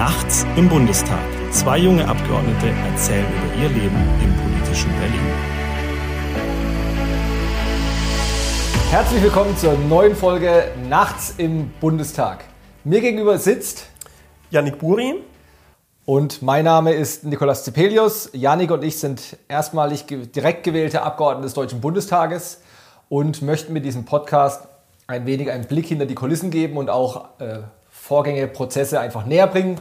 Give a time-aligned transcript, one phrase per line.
[0.00, 1.20] Nachts im Bundestag.
[1.50, 5.20] Zwei junge Abgeordnete erzählen über ihr Leben im politischen Berlin.
[8.90, 12.44] Herzlich willkommen zur neuen Folge Nachts im Bundestag.
[12.82, 13.88] Mir gegenüber sitzt
[14.48, 15.16] Yannick Buri.
[16.06, 18.30] Und mein Name ist Nikolaus Zepelius.
[18.32, 22.62] Janik und ich sind erstmalig direkt gewählte Abgeordnete des Deutschen Bundestages
[23.10, 24.66] und möchten mit diesem Podcast
[25.06, 27.58] ein wenig einen Blick hinter die Kulissen geben und auch äh,
[28.10, 29.80] Vorgänge, Prozesse einfach näher bringen.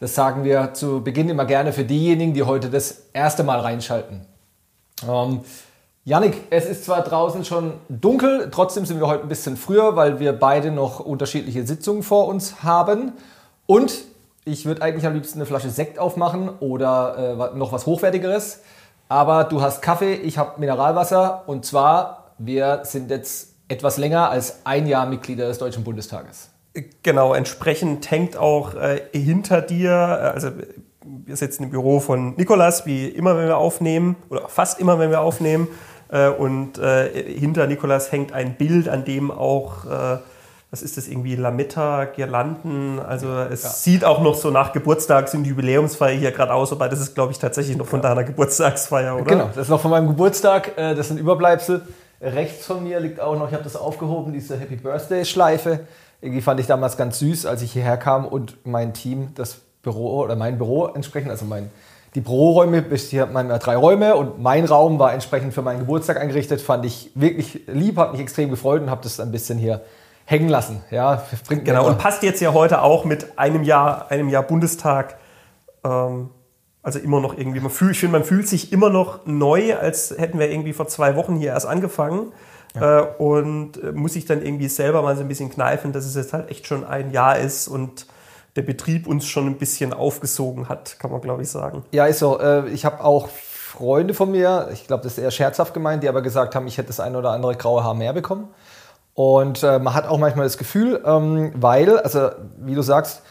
[0.00, 4.24] Das sagen wir zu Beginn immer gerne für diejenigen, die heute das erste Mal reinschalten.
[5.06, 5.42] Ähm,
[6.06, 10.20] Janik, es ist zwar draußen schon dunkel, trotzdem sind wir heute ein bisschen früher, weil
[10.20, 13.12] wir beide noch unterschiedliche Sitzungen vor uns haben.
[13.66, 14.04] Und
[14.46, 18.60] ich würde eigentlich am liebsten eine Flasche Sekt aufmachen oder äh, noch was Hochwertigeres.
[19.10, 21.42] Aber du hast Kaffee, ich habe Mineralwasser.
[21.46, 26.55] Und zwar, wir sind jetzt etwas länger als ein Jahr Mitglieder des Deutschen Bundestages.
[27.02, 30.50] Genau, entsprechend hängt auch äh, hinter dir, äh, also
[31.04, 35.10] wir sitzen im Büro von Nikolas, wie immer, wenn wir aufnehmen, oder fast immer, wenn
[35.10, 35.68] wir aufnehmen.
[36.08, 40.18] Äh, und äh, hinter Nikolas hängt ein Bild, an dem auch äh,
[40.70, 43.70] was ist das irgendwie, Lametta, Girlanden, also es ja.
[43.70, 47.32] sieht auch noch so nach Geburtstags- und Jubiläumsfeier hier gerade aus, aber das ist, glaube
[47.32, 49.24] ich, tatsächlich noch von deiner Geburtstagsfeier, oder?
[49.24, 51.82] Genau, das ist noch von meinem Geburtstag, äh, das sind Überbleibsel.
[52.20, 55.80] Rechts von mir liegt auch noch, ich habe das aufgehoben, diese Happy Birthday-Schleife.
[56.20, 60.22] Irgendwie fand ich damals ganz süß, als ich hierher kam und mein Team das Büro
[60.22, 61.70] oder mein Büro entsprechend, also mein,
[62.14, 66.18] die Büroräume, hier hat man drei Räume und mein Raum war entsprechend für meinen Geburtstag
[66.18, 69.82] eingerichtet, fand ich wirklich lieb, hat mich extrem gefreut und habe das ein bisschen hier
[70.24, 70.82] hängen lassen.
[70.90, 75.18] Ja, bringt genau, und passt jetzt ja heute auch mit einem Jahr, einem Jahr Bundestag.
[75.84, 76.30] Ähm,
[76.86, 80.14] also immer noch irgendwie, man fühlt, ich finde, man fühlt sich immer noch neu, als
[80.16, 82.32] hätten wir irgendwie vor zwei Wochen hier erst angefangen.
[82.76, 83.00] Ja.
[83.00, 86.14] Äh, und äh, muss sich dann irgendwie selber mal so ein bisschen kneifen, dass es
[86.14, 88.06] jetzt halt echt schon ein Jahr ist und
[88.54, 91.84] der Betrieb uns schon ein bisschen aufgesogen hat, kann man glaube ich sagen.
[91.90, 92.38] Ja, ist so.
[92.38, 96.08] Äh, ich habe auch Freunde von mir, ich glaube, das ist eher scherzhaft gemeint, die
[96.08, 98.48] aber gesagt haben, ich hätte das eine oder andere graue Haar mehr bekommen.
[99.14, 103.22] Und äh, man hat auch manchmal das Gefühl, ähm, weil, also wie du sagst,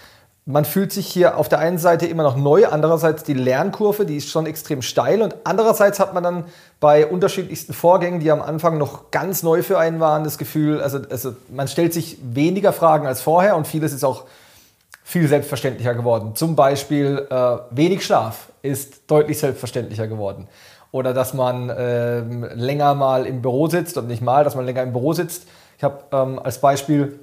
[0.46, 4.18] man fühlt sich hier auf der einen Seite immer noch neu, andererseits die Lernkurve, die
[4.18, 6.46] ist schon extrem steil und andererseits hat man dann
[6.80, 11.00] bei unterschiedlichsten Vorgängen, die am Anfang noch ganz neu für einen waren, das Gefühl, also,
[11.10, 14.26] also man stellt sich weniger Fragen als vorher und vieles ist auch
[15.04, 16.36] viel selbstverständlicher geworden.
[16.36, 20.48] Zum Beispiel äh, wenig Schlaf ist deutlich selbstverständlicher geworden.
[20.92, 22.22] Oder dass man äh,
[22.54, 25.44] länger mal im Büro sitzt und nicht mal, dass man länger im Büro sitzt
[25.78, 27.20] ich habe ähm, als Beispiel,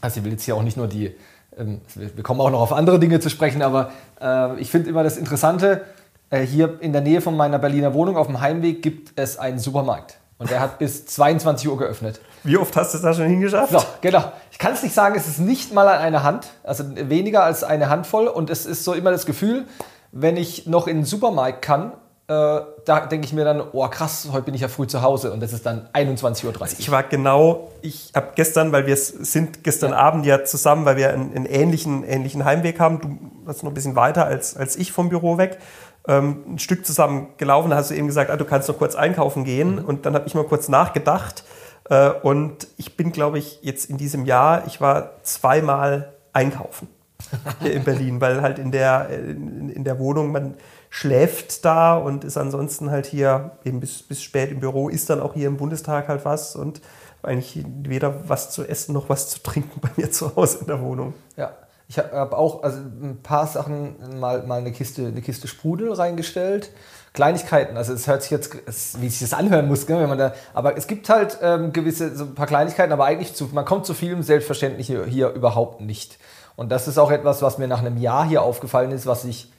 [0.00, 1.14] also ich will jetzt hier auch nicht nur die, ähm,
[1.56, 3.90] wir kommen auch noch auf andere Dinge zu sprechen, aber
[4.20, 5.84] äh, ich finde immer das Interessante,
[6.30, 9.58] äh, hier in der Nähe von meiner Berliner Wohnung auf dem Heimweg gibt es einen
[9.58, 10.18] Supermarkt.
[10.38, 12.20] Und der hat bis 22 Uhr geöffnet.
[12.44, 13.72] Wie oft hast du es da schon hingeschafft?
[13.72, 14.32] So, genau.
[14.50, 17.62] Ich kann es nicht sagen, es ist nicht mal an einer Hand, also weniger als
[17.62, 18.26] eine Handvoll.
[18.26, 19.66] Und es ist so immer das Gefühl,
[20.12, 21.92] wenn ich noch in den Supermarkt kann,
[22.30, 25.42] da denke ich mir dann, oh krass, heute bin ich ja früh zu Hause und
[25.42, 26.54] es ist dann 21.30 Uhr.
[26.78, 29.96] Ich war genau, ich habe gestern, weil wir sind gestern ja.
[29.96, 33.74] Abend ja zusammen, weil wir einen, einen, ähnlichen, ähnlichen Heimweg haben, du warst noch ein
[33.74, 35.58] bisschen weiter als, als ich vom Büro weg,
[36.06, 38.94] ähm, ein Stück zusammen gelaufen, da hast du eben gesagt, ah, du kannst noch kurz
[38.94, 39.84] einkaufen gehen mhm.
[39.84, 41.42] und dann habe ich mal kurz nachgedacht
[41.88, 46.86] äh, und ich bin, glaube ich, jetzt in diesem Jahr, ich war zweimal einkaufen
[47.60, 50.54] hier in Berlin, weil halt in der, in, in der Wohnung man
[50.90, 55.20] schläft da und ist ansonsten halt hier eben bis, bis spät im Büro, ist dann
[55.20, 56.80] auch hier im Bundestag halt was und
[57.22, 60.80] eigentlich weder was zu essen noch was zu trinken bei mir zu Hause in der
[60.82, 61.14] Wohnung.
[61.36, 61.52] Ja.
[61.88, 66.70] Ich habe auch also ein paar Sachen mal, mal eine, Kiste, eine Kiste Sprudel reingestellt.
[67.14, 68.54] Kleinigkeiten, also es hört sich jetzt,
[69.00, 72.22] wie sich das anhören muss, wenn man da, aber es gibt halt ähm, gewisse, so
[72.22, 76.18] ein paar Kleinigkeiten, aber eigentlich zu, man kommt zu vielem selbstverständlich hier, hier überhaupt nicht.
[76.54, 79.50] Und das ist auch etwas, was mir nach einem Jahr hier aufgefallen ist, was ich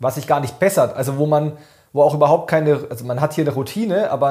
[0.00, 0.96] was sich gar nicht bessert.
[0.96, 1.52] Also wo man,
[1.92, 4.28] wo auch überhaupt keine, also man hat hier eine Routine, aber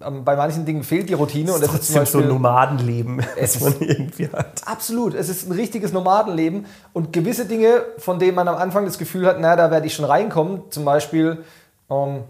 [0.00, 1.52] an, bei manchen Dingen fehlt die Routine.
[1.52, 4.62] und das ist zum Beispiel, so ein Nomadenleben, es man irgendwie hat.
[4.66, 8.98] Absolut, es ist ein richtiges Nomadenleben und gewisse Dinge, von denen man am Anfang das
[8.98, 11.44] Gefühl hat, na, da werde ich schon reinkommen, zum Beispiel,
[11.90, 12.24] ähm,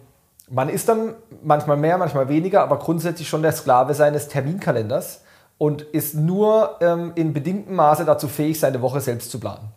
[0.50, 5.22] man ist dann manchmal mehr, manchmal weniger, aber grundsätzlich schon der Sklave seines Terminkalenders
[5.56, 9.68] und ist nur ähm, in bedingtem Maße dazu fähig, seine Woche selbst zu planen.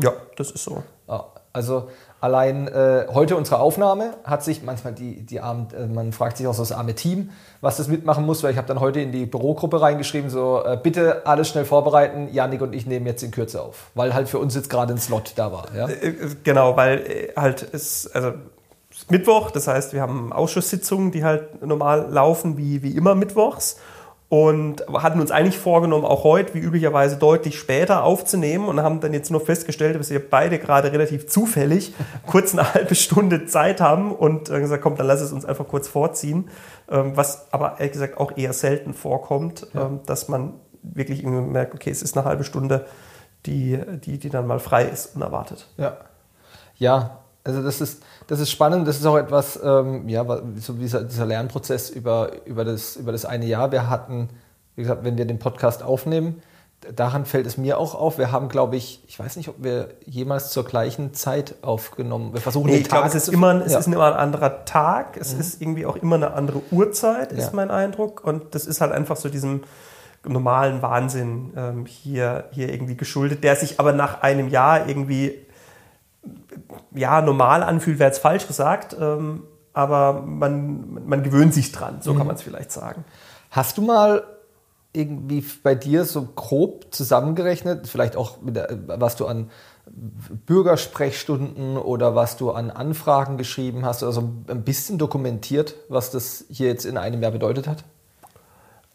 [0.00, 0.82] Ja, das ist so.
[1.08, 1.88] Ja, also
[2.22, 6.46] Allein äh, heute unsere Aufnahme hat sich manchmal die, die armen, äh, man fragt sich
[6.46, 9.10] auch so das arme Team, was das mitmachen muss, weil ich habe dann heute in
[9.10, 13.32] die Bürogruppe reingeschrieben, so äh, bitte alles schnell vorbereiten, Janik und ich nehmen jetzt in
[13.32, 15.66] Kürze auf, weil halt für uns jetzt gerade ein Slot da war.
[15.74, 15.88] Ja?
[15.88, 18.34] Äh, äh, genau, weil äh, halt es, also
[19.08, 23.78] Mittwoch, das heißt, wir haben Ausschusssitzungen, die halt normal laufen, wie, wie immer mittwochs.
[24.32, 29.12] Und hatten uns eigentlich vorgenommen, auch heute, wie üblicherweise, deutlich später aufzunehmen und haben dann
[29.12, 31.92] jetzt nur festgestellt, dass wir beide gerade relativ zufällig
[32.26, 35.86] kurz eine halbe Stunde Zeit haben und gesagt, komm, dann lass es uns einfach kurz
[35.86, 36.48] vorziehen,
[36.90, 39.84] ähm, was aber ehrlich gesagt auch eher selten vorkommt, ja.
[39.84, 42.86] Ähm, dass man wirklich irgendwie merkt, okay, es ist eine halbe Stunde,
[43.44, 45.68] die, die, die dann mal frei ist, unerwartet.
[45.76, 45.98] Ja.
[46.76, 50.24] Ja, also das ist, das ist spannend, das ist auch etwas, ähm, ja,
[50.56, 53.72] so dieser, dieser Lernprozess über, über, das, über das eine Jahr.
[53.72, 54.28] Wir hatten,
[54.76, 56.42] wie gesagt, wenn wir den Podcast aufnehmen,
[56.94, 58.18] daran fällt es mir auch auf.
[58.18, 62.32] Wir haben, glaube ich, ich weiß nicht, ob wir jemals zur gleichen Zeit aufgenommen.
[62.32, 63.00] Wir versuchen nee, den ich Tag.
[63.00, 63.78] Glaube, es ist immer, es ja.
[63.78, 65.16] ist immer ein anderer Tag.
[65.16, 65.40] Es mhm.
[65.40, 67.50] ist irgendwie auch immer eine andere Uhrzeit, ist ja.
[67.52, 68.24] mein Eindruck.
[68.24, 69.62] Und das ist halt einfach so diesem
[70.24, 75.46] normalen Wahnsinn ähm, hier, hier irgendwie geschuldet, der sich aber nach einem Jahr irgendwie
[76.94, 82.12] ja, normal anfühlt, wäre jetzt falsch gesagt, ähm, aber man, man gewöhnt sich dran, so
[82.12, 82.18] mhm.
[82.18, 83.04] kann man es vielleicht sagen.
[83.50, 84.24] Hast du mal
[84.92, 89.50] irgendwie bei dir so grob zusammengerechnet, vielleicht auch, der, was du an
[89.86, 96.68] Bürgersprechstunden oder was du an Anfragen geschrieben hast, also ein bisschen dokumentiert, was das hier
[96.68, 97.84] jetzt in einem Jahr bedeutet hat?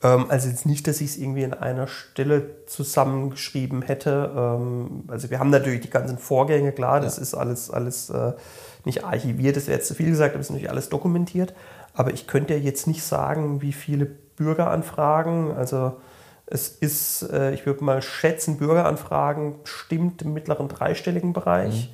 [0.04, 4.32] Ähm, also jetzt nicht, dass ich es irgendwie in einer Stelle zusammengeschrieben hätte.
[4.36, 7.24] Ähm, also wir haben natürlich die ganzen Vorgänge, klar, das ja.
[7.24, 8.34] ist alles, alles äh,
[8.86, 11.54] nicht archiviert, das wäre jetzt zu viel gesagt, aber es ist natürlich alles dokumentiert.
[11.94, 15.94] Aber ich könnte ja jetzt nicht sagen, wie viele Bürgeranfragen, also
[16.46, 21.92] es ist, äh, ich würde mal schätzen, Bürgeranfragen bestimmt im mittleren dreistelligen Bereich.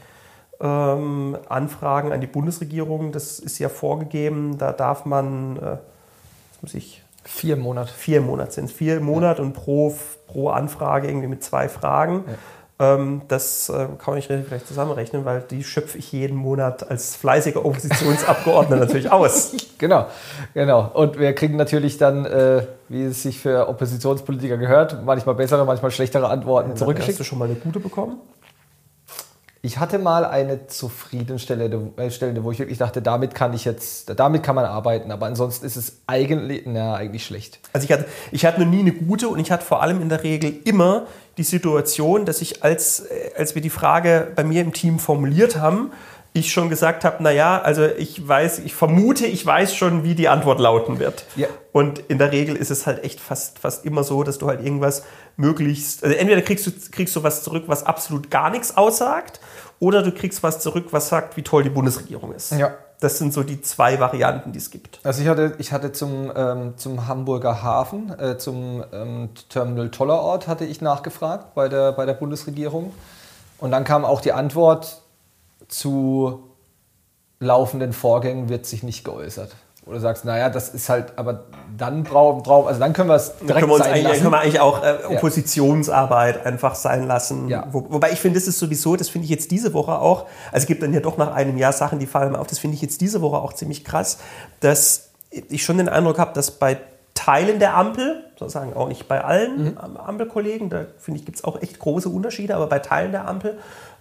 [0.60, 0.66] Mhm.
[0.66, 6.74] Ähm, Anfragen an die Bundesregierung, das ist ja vorgegeben, da darf man, äh, das muss
[6.74, 7.92] ich Vier Monate.
[7.94, 8.72] Vier Monate sind es.
[8.72, 9.48] Vier Monate ja.
[9.48, 9.96] und pro,
[10.28, 12.26] pro Anfrage irgendwie mit zwei Fragen.
[12.28, 12.34] Ja.
[12.80, 17.16] Ähm, das äh, kann man nicht vielleicht zusammenrechnen, weil die schöpfe ich jeden Monat als
[17.16, 19.54] fleißiger Oppositionsabgeordneter natürlich aus.
[19.78, 20.08] Genau,
[20.54, 20.90] genau.
[20.94, 25.92] Und wir kriegen natürlich dann, äh, wie es sich für Oppositionspolitiker gehört, manchmal bessere, manchmal
[25.92, 27.14] schlechtere Antworten ja, zurückgeschickt.
[27.14, 28.18] Hast du schon mal eine gute bekommen?
[29.66, 34.44] Ich hatte mal eine zufriedenstellende äh, wo ich wirklich dachte, damit kann ich jetzt, damit
[34.44, 37.62] kann man arbeiten, aber ansonsten ist es eigentlich, na, eigentlich schlecht.
[37.72, 40.10] Also ich hatte, ich hatte noch nie eine gute und ich hatte vor allem in
[40.10, 41.08] der Regel immer
[41.38, 45.56] die Situation, dass ich, als, äh, als wir die Frage bei mir im Team formuliert
[45.56, 45.94] haben,
[46.34, 50.28] ich schon gesagt habe, naja, also ich weiß, ich vermute, ich weiß schon, wie die
[50.28, 51.26] Antwort lauten wird.
[51.36, 51.48] Ja.
[51.72, 54.64] Und in der Regel ist es halt echt fast, fast immer so, dass du halt
[54.64, 55.04] irgendwas
[55.38, 59.40] möglichst, also entweder kriegst du, kriegst du was zurück, was absolut gar nichts aussagt,
[59.80, 62.52] oder du kriegst was zurück, was sagt, wie toll die Bundesregierung ist.
[62.54, 62.74] Ja.
[63.00, 65.02] Das sind so die zwei Varianten, die es gibt.
[65.04, 70.48] Also ich hatte, ich hatte zum, ähm, zum Hamburger Hafen, äh, zum ähm, Terminal Tollerort
[70.48, 72.94] hatte ich nachgefragt bei der, bei der Bundesregierung.
[73.60, 75.03] Und dann kam auch die Antwort,
[75.74, 76.50] zu
[77.40, 79.56] laufenden Vorgängen wird sich nicht geäußert.
[79.86, 81.44] Oder sagst, naja, das ist halt, aber
[81.78, 84.22] dann brauchen, brauch, also dann können wir es direkt können wir uns sein lassen.
[84.22, 86.44] können wir eigentlich auch äh, Oppositionsarbeit ja.
[86.44, 87.50] einfach sein lassen.
[87.50, 87.68] Ja.
[87.70, 90.64] Wo, wobei ich finde, das ist sowieso, das finde ich jetzt diese Woche auch, also
[90.64, 92.76] es gibt dann ja doch nach einem Jahr Sachen, die fallen mir auf, das finde
[92.76, 94.20] ich jetzt diese Woche auch ziemlich krass,
[94.62, 96.78] dass ich schon den Eindruck habe, dass bei
[97.14, 99.98] Teilen der Ampel, sozusagen auch nicht bei allen mhm.
[99.98, 103.58] Ampelkollegen, da finde ich, gibt es auch echt große Unterschiede, aber bei Teilen der Ampel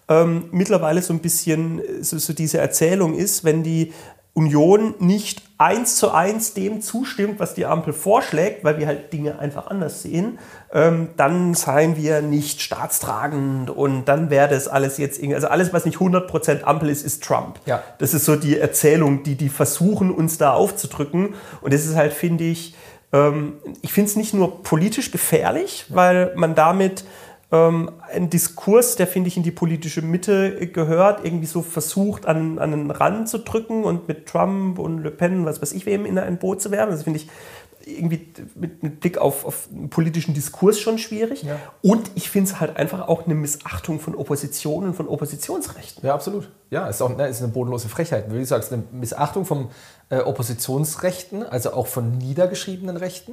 [0.09, 3.93] ähm, mittlerweile so ein bisschen so, so diese Erzählung ist, wenn die
[4.35, 9.39] Union nicht eins zu eins dem zustimmt, was die Ampel vorschlägt, weil wir halt Dinge
[9.39, 10.39] einfach anders sehen,
[10.73, 15.75] ähm, dann seien wir nicht staatstragend und dann wäre das alles jetzt irgendwie, also alles,
[15.75, 17.61] was nicht 100% Ampel ist, ist Trump.
[17.67, 17.83] Ja.
[17.99, 21.35] Das ist so die Erzählung, die die versuchen, uns da aufzudrücken.
[21.61, 22.75] Und das ist halt, finde ich,
[23.13, 27.05] ähm, ich finde es nicht nur politisch gefährlich, weil man damit
[27.53, 32.71] ein Diskurs, der, finde ich, in die politische Mitte gehört, irgendwie so versucht, an, an
[32.71, 36.19] den Rand zu drücken und mit Trump und Le Pen, was weiß ich, wem in
[36.19, 36.93] ein Boot zu werfen.
[36.93, 37.29] Das finde ich
[37.85, 41.43] irgendwie mit, mit, Blick auf, auf einen politischen Diskurs schon schwierig.
[41.43, 41.59] Ja.
[41.83, 46.07] Und ich finde es halt einfach auch eine Missachtung von Opposition und von Oppositionsrechten.
[46.07, 46.49] Ja, absolut.
[46.71, 48.33] Ja, ist auch ne, ist eine bodenlose Frechheit.
[48.33, 49.69] Wie du sagst, eine Missachtung von
[50.09, 53.33] äh, Oppositionsrechten, also auch von niedergeschriebenen Rechten.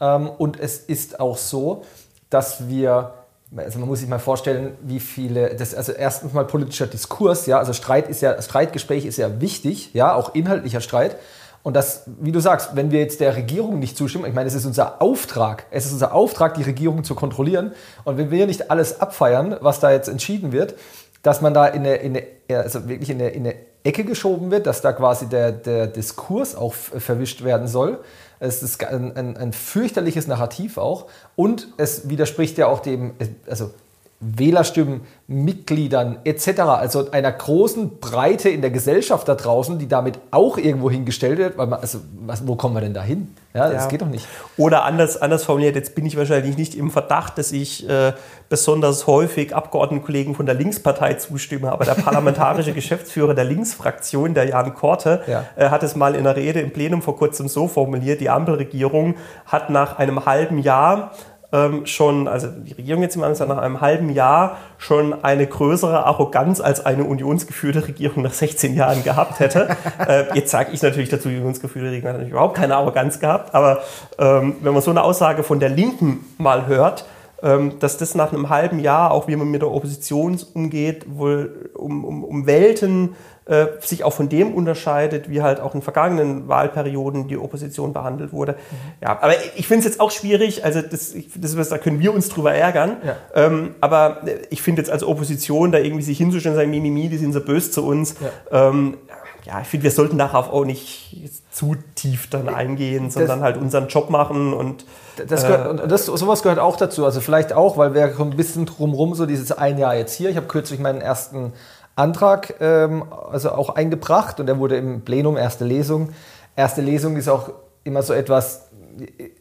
[0.00, 1.82] Ähm, und es ist auch so,
[2.30, 3.14] dass wir
[3.54, 7.58] also man muss sich mal vorstellen, wie viele, das, also erstens mal politischer Diskurs, ja,
[7.58, 11.16] also Streit ist ja, Streitgespräch ist ja wichtig, ja, auch inhaltlicher Streit.
[11.62, 14.54] Und das, wie du sagst, wenn wir jetzt der Regierung nicht zustimmen, ich meine, es
[14.54, 17.72] ist unser Auftrag, es ist unser Auftrag, die Regierung zu kontrollieren.
[18.04, 20.76] Und wenn wir nicht alles abfeiern, was da jetzt entschieden wird,
[21.22, 24.52] dass man da in eine, in eine also wirklich in eine, in eine Ecke geschoben
[24.52, 27.98] wird, dass da quasi der, der Diskurs auch verwischt werden soll,
[28.38, 31.06] es ist ein, ein, ein, fürchterliches Narrativ auch.
[31.36, 33.14] Und es widerspricht ja auch dem,
[33.48, 33.72] also
[34.20, 40.56] Wählerstimmen, Mitgliedern etc., also einer großen Breite in der Gesellschaft da draußen, die damit auch
[40.56, 43.34] irgendwo hingestellt wird, weil man, also was, wo kommen wir denn da hin?
[43.54, 43.88] Ja, das Ja.
[43.90, 44.26] geht doch nicht.
[44.56, 48.12] Oder anders, anders formuliert, jetzt bin ich wahrscheinlich nicht im Verdacht, dass ich äh,
[48.48, 54.74] besonders häufig Abgeordnetenkollegen von der Linkspartei zustimme, aber der parlamentarische Geschäftsführer der Linksfraktion, der Jan
[54.74, 55.44] Korte, Ja.
[55.56, 59.16] äh, hat es mal in einer Rede im Plenum vor kurzem so formuliert, die Ampelregierung
[59.46, 61.12] hat nach einem halben Jahr
[61.52, 66.04] ähm, schon, also die Regierung jetzt im Ansatz nach einem halben Jahr schon eine größere
[66.04, 69.68] Arroganz als eine unionsgeführte Regierung nach 16 Jahren gehabt hätte.
[70.08, 73.54] äh, jetzt sage ich natürlich dazu, die unionsgeführte Regierung hat natürlich überhaupt keine Arroganz gehabt,
[73.54, 73.82] aber
[74.18, 77.06] ähm, wenn man so eine Aussage von der Linken mal hört,
[77.42, 81.70] ähm, dass das nach einem halben Jahr, auch wie man mit der Opposition umgeht, wohl
[81.74, 83.14] um, um, um Welten
[83.46, 88.32] äh, sich auch von dem unterscheidet, wie halt auch in vergangenen Wahlperioden die Opposition behandelt
[88.32, 88.56] wurde.
[89.00, 92.00] Ja, aber ich finde es jetzt auch schwierig, also das, ich, das was, da können
[92.00, 93.16] wir uns drüber ärgern, Ja.
[93.34, 97.08] ähm, aber äh, ich finde jetzt als Opposition da irgendwie sich hinzustellen und sagen, Mimimi,
[97.08, 98.16] die sind so böse zu uns,
[98.50, 98.96] ähm,
[99.44, 103.86] ja, ich finde, wir sollten darauf auch nicht zu tief dann eingehen, sondern halt unseren
[103.86, 104.84] Job machen und
[105.28, 107.04] Das gehört, und das, sowas gehört auch dazu.
[107.04, 110.30] Also vielleicht auch, weil wir ein bisschen drumrum, so dieses ein Jahr jetzt hier.
[110.30, 111.52] Ich habe kürzlich meinen ersten
[111.96, 116.10] Antrag ähm, also auch eingebracht und der wurde im Plenum, erste Lesung.
[116.54, 117.50] Erste Lesung ist auch
[117.84, 118.68] immer so etwas,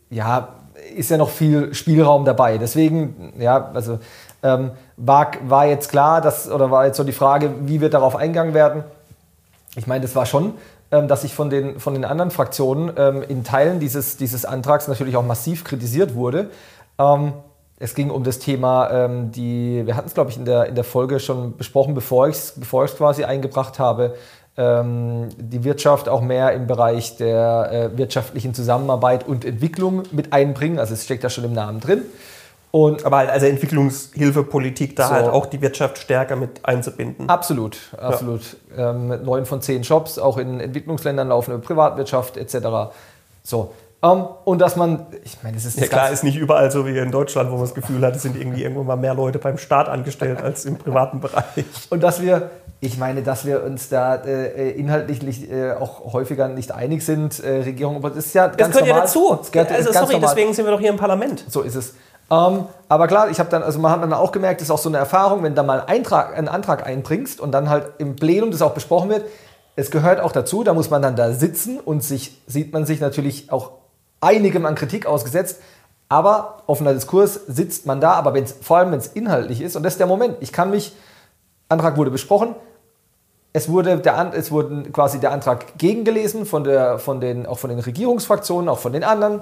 [0.09, 0.55] ja,
[0.95, 2.57] ist ja noch viel Spielraum dabei.
[2.57, 3.99] Deswegen, ja, also
[4.43, 8.15] ähm, war, war jetzt klar, dass, oder war jetzt so die Frage, wie wird darauf
[8.15, 8.83] eingegangen werden?
[9.75, 10.53] Ich meine, das war schon,
[10.91, 14.87] ähm, dass ich von den, von den anderen Fraktionen ähm, in Teilen dieses, dieses Antrags
[14.87, 16.49] natürlich auch massiv kritisiert wurde.
[16.97, 17.33] Ähm,
[17.77, 20.75] es ging um das Thema, ähm, die, wir hatten es, glaube ich, in der, in
[20.75, 24.15] der Folge schon besprochen, bevor ich es bevor ich's quasi eingebracht habe,
[24.57, 30.79] ähm, die Wirtschaft auch mehr im Bereich der äh, wirtschaftlichen Zusammenarbeit und Entwicklung mit einbringen.
[30.79, 32.03] Also es steckt ja schon im Namen drin.
[32.71, 35.13] Und aber halt also Entwicklungshilfepolitik, da So.
[35.13, 37.29] halt auch die Wirtschaft stärker mit einzubinden.
[37.29, 38.57] Absolut, absolut.
[38.77, 42.93] Ähm, mit neun von zehn Jobs, auch in Entwicklungsländern laufen über Privatwirtschaft etc.
[43.43, 43.73] So.
[44.05, 46.97] Ähm, und dass man, ich meine, das ist Ja klar, ist nicht überall so wie
[46.97, 49.57] in Deutschland, wo man das Gefühl hat, es sind irgendwie irgendwann mal mehr Leute beim
[49.57, 51.65] Staat angestellt als im privaten Bereich.
[51.89, 56.47] Und dass wir, ich meine, dass wir uns da äh, inhaltlich nicht, äh, auch häufiger
[56.49, 59.35] nicht einig sind, äh, Regierung, aber das ist ja Das ganz gehört ja dazu.
[59.39, 60.29] Das gehört, also sorry, normal.
[60.29, 61.43] deswegen sind wir doch hier im Parlament.
[61.47, 61.95] So ist es.
[62.29, 64.79] Ähm, aber klar, ich habe dann, also man hat dann auch gemerkt, das ist auch
[64.79, 67.93] so eine Erfahrung, wenn du da mal einen, Eintrag, einen Antrag einbringst und dann halt
[67.99, 69.25] im Plenum das auch besprochen wird.
[69.75, 72.99] Es gehört auch dazu, da muss man dann da sitzen und sich, sieht man sich
[72.99, 73.71] natürlich auch
[74.21, 75.59] einigem an Kritik ausgesetzt.
[76.07, 79.83] Aber offener Diskurs sitzt man da, aber wenn's, vor allem wenn es inhaltlich ist, und
[79.83, 80.95] das ist der Moment, ich kann mich,
[81.67, 82.55] Antrag wurde besprochen,
[83.53, 87.69] es wurde, der, es wurde quasi der Antrag gegengelesen von der, von den, auch von
[87.69, 89.41] den Regierungsfraktionen, auch von den anderen.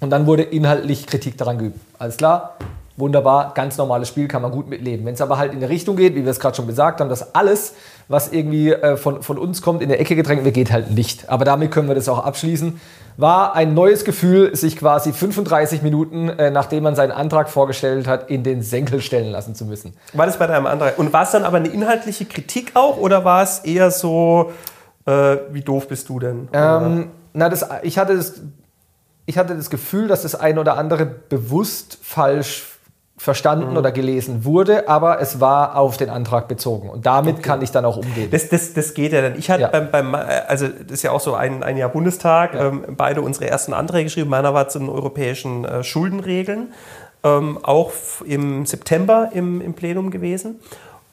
[0.00, 1.78] Und dann wurde inhaltlich Kritik daran geübt.
[1.98, 2.56] Alles klar,
[2.96, 5.04] wunderbar, ganz normales Spiel, kann man gut mitleben.
[5.04, 7.08] Wenn es aber halt in eine Richtung geht, wie wir es gerade schon gesagt haben,
[7.08, 7.74] dass alles,
[8.08, 11.28] was irgendwie äh, von, von uns kommt, in der Ecke gedrängt wird, geht halt nicht.
[11.28, 12.80] Aber damit können wir das auch abschließen.
[13.18, 18.30] War ein neues Gefühl, sich quasi 35 Minuten, äh, nachdem man seinen Antrag vorgestellt hat,
[18.30, 19.94] in den Senkel stellen lassen zu müssen.
[20.12, 20.98] War das bei deinem Antrag?
[20.98, 24.52] Und war es dann aber eine inhaltliche Kritik auch oder war es eher so,
[25.06, 26.48] äh, wie doof bist du denn?
[26.52, 28.40] Ähm, na, das, ich, hatte das,
[29.26, 32.75] ich hatte das Gefühl, dass das ein oder andere bewusst falsch
[33.18, 36.90] verstanden oder gelesen wurde, aber es war auf den Antrag bezogen.
[36.90, 38.30] Und damit kann ich dann auch umgehen.
[38.30, 39.38] Das, das, das geht ja dann.
[39.38, 39.68] Ich hatte Ja.
[39.68, 43.48] beim, beim, also das ist ja auch so ein, ein Jahr Bundestag, ähm, beide unsere
[43.48, 44.28] ersten Anträge geschrieben.
[44.28, 46.74] Meiner war zu den europäischen äh, Schuldenregeln,
[47.24, 47.92] ähm, auch
[48.26, 50.60] im September im, im Plenum gewesen.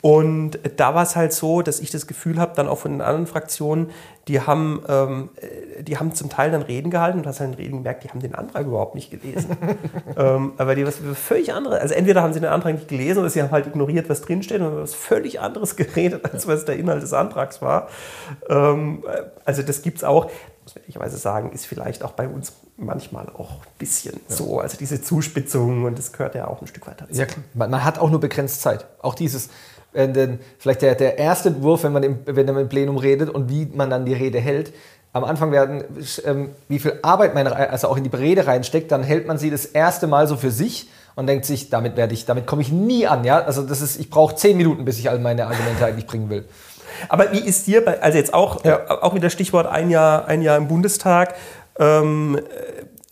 [0.04, 3.00] Und da war es halt so, dass ich das Gefühl habe, dann auch von den
[3.00, 3.90] anderen Fraktionen,
[4.28, 7.56] die haben, ähm, äh, die haben zum Teil dann Reden gehalten und hast halt in
[7.56, 9.56] den Reden gemerkt, die haben den Antrag überhaupt nicht gelesen.
[10.18, 11.80] ähm, aber die was völlig anderes.
[11.80, 14.60] Also entweder haben sie den Antrag nicht gelesen oder sie haben halt ignoriert, was drinsteht
[14.60, 17.88] und haben was völlig anderes geredet, als was der Inhalt des Antrags war.
[18.50, 20.26] Ähm, äh, also das gibt es auch,
[20.64, 24.60] muss man ehrlicherweise sagen, ist vielleicht auch bei uns manchmal auch ein bisschen so.
[24.60, 27.22] Also diese Zuspitzung und das gehört ja auch ein Stück weiter dazu.
[27.22, 28.86] Ja, man, man hat auch nur begrenzt Zeit.
[29.02, 29.50] Auch dieses,
[29.96, 33.50] denn vielleicht der, der erste Entwurf, wenn man, im, wenn man im Plenum redet und
[33.50, 34.74] wie man dann die Rede hält.
[35.12, 35.84] Am Anfang werden,
[36.26, 39.52] ähm, wie viel Arbeit man also auch in die Rede reinsteckt, dann hält man sie
[39.52, 42.72] das erste Mal so für sich und denkt sich, damit werde ich, damit komme ich
[42.72, 43.24] nie an.
[43.24, 43.40] Ja?
[43.44, 46.46] Also das ist, ich brauche zehn Minuten, bis ich all meine Argumente eigentlich bringen will.
[47.10, 48.78] Aber wie ist dir bei, also jetzt auch, Ja.
[48.78, 51.36] äh, auch wieder Stichwort ein Jahr, ein Jahr im Bundestag,
[51.78, 52.40] ähm,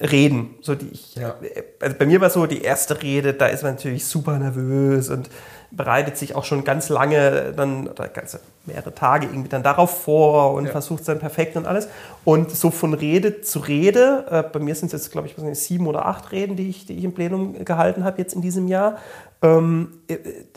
[0.02, 0.56] Reden.
[0.62, 1.36] So die ich, ja.
[1.80, 5.30] also bei mir war so die erste Rede, da ist man natürlich super nervös und
[5.72, 10.54] bereitet sich auch schon ganz lange, dann oder ganze mehrere Tage irgendwie dann darauf vor
[10.54, 10.72] und ja.
[10.72, 11.88] versucht sein perfekt und alles.
[12.26, 15.62] Und so von Rede zu Rede, äh, bei mir sind es jetzt, glaube ich, nicht,
[15.62, 18.68] sieben oder acht Reden, die ich, die ich im Plenum gehalten habe jetzt in diesem
[18.68, 18.98] Jahr,
[19.42, 19.94] ähm,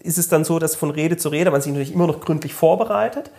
[0.03, 2.53] ist es dann so, dass von Rede zu Rede man sich natürlich immer noch gründlich
[2.53, 3.31] vorbereitet,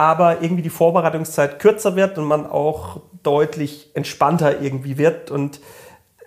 [0.00, 5.60] aber irgendwie die Vorbereitungszeit kürzer wird und man auch deutlich entspannter irgendwie wird und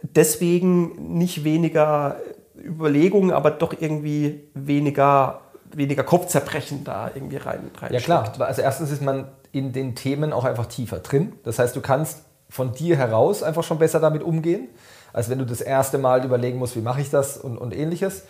[0.03, 2.18] deswegen nicht weniger
[2.56, 8.92] Überlegungen, aber doch irgendwie weniger, weniger Kopfzerbrechen da irgendwie rein, rein Ja klar, also erstens
[8.92, 11.34] ist man in den Themen auch einfach tiefer drin.
[11.44, 14.68] Das heißt, du kannst von dir heraus einfach schon besser damit umgehen,
[15.13, 18.25] als wenn du das erste Mal überlegen musst, wie mache ich das und, und ähnliches.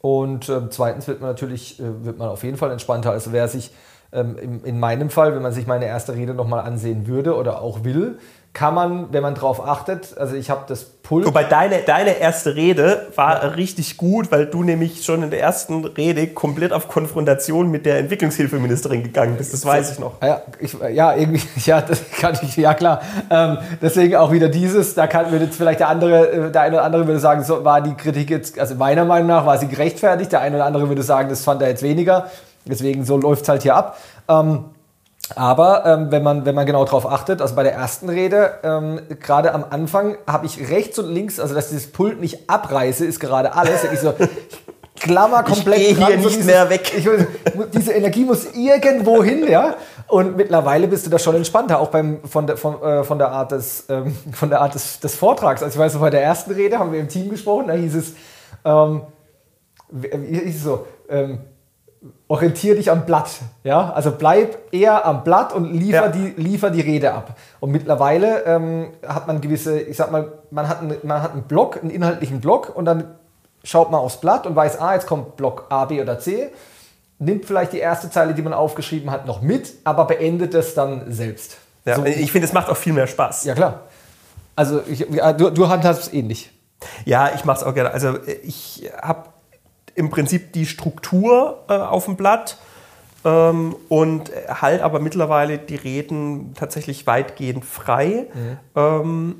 [0.00, 3.10] Und äh, zweitens wird man natürlich, äh, wird man auf jeden Fall entspannter.
[3.10, 3.72] Also wer sich
[4.12, 7.84] in, in meinem Fall, wenn man sich meine erste Rede nochmal ansehen würde oder auch
[7.84, 8.18] will,
[8.56, 11.26] kann man, wenn man drauf achtet, also ich habe das Pult.
[11.26, 13.48] Wobei deine, deine erste Rede war ja.
[13.50, 17.98] richtig gut, weil du nämlich schon in der ersten Rede komplett auf Konfrontation mit der
[17.98, 19.52] Entwicklungshilfeministerin gegangen bist.
[19.52, 20.22] Das weiß ich noch.
[20.22, 23.02] Ja, ich, ja irgendwie, ja, das kann ich, ja klar.
[23.28, 26.76] Ähm, deswegen auch wieder dieses, da kann, würde jetzt vielleicht der andere, äh, der eine
[26.76, 29.68] oder andere würde sagen, so war die Kritik jetzt, also meiner Meinung nach war sie
[29.68, 32.30] gerechtfertigt, der eine oder andere würde sagen, das fand er jetzt weniger.
[32.68, 33.98] Deswegen so läuft es halt hier ab.
[34.28, 34.66] Ähm,
[35.34, 39.00] aber ähm, wenn, man, wenn man genau darauf achtet, also bei der ersten Rede, ähm,
[39.20, 43.18] gerade am Anfang habe ich rechts und links, also dass dieses Pult nicht abreiße, ist
[43.18, 43.82] gerade alles.
[43.92, 44.14] Ich so,
[44.94, 46.92] ich klammer komplett ich hier nicht so dieses, mehr weg.
[46.96, 47.08] Ich,
[47.74, 49.74] diese Energie muss irgendwo hin, ja.
[50.06, 53.30] Und mittlerweile bist du da schon entspannter, auch beim, von, der, von, äh, von der
[53.30, 55.62] Art, des, ähm, von der Art des, des Vortrags.
[55.62, 58.12] Also ich weiß, bei der ersten Rede haben wir im Team gesprochen, da hieß es,
[58.64, 59.02] ähm,
[59.90, 61.40] hieß es so, ähm,
[62.28, 63.30] orientiere dich am Blatt.
[63.64, 63.92] Ja?
[63.92, 66.08] Also bleib eher am Blatt und liefer, ja.
[66.08, 67.36] die, liefer die Rede ab.
[67.60, 71.42] Und mittlerweile ähm, hat man gewisse, ich sag mal, man hat, einen, man hat einen
[71.42, 73.14] Block, einen inhaltlichen Block und dann
[73.64, 76.50] schaut man aufs Blatt und weiß, ah, jetzt kommt Block A, B oder C,
[77.18, 81.12] nimmt vielleicht die erste Zeile, die man aufgeschrieben hat, noch mit, aber beendet es dann
[81.12, 81.56] selbst.
[81.84, 82.04] Ja, so.
[82.04, 83.44] Ich finde, es macht auch viel mehr Spaß.
[83.44, 83.80] Ja, klar.
[84.56, 86.50] Also ich, du, du handhabst es ähnlich.
[87.04, 87.90] Ja, ich mache es auch gerne.
[87.92, 89.28] Also ich habe
[89.96, 92.58] im Prinzip die Struktur äh, auf dem Blatt
[93.24, 98.26] ähm, und halt aber mittlerweile die Reden tatsächlich weitgehend frei.
[98.32, 98.58] Mhm.
[98.76, 99.36] Ähm,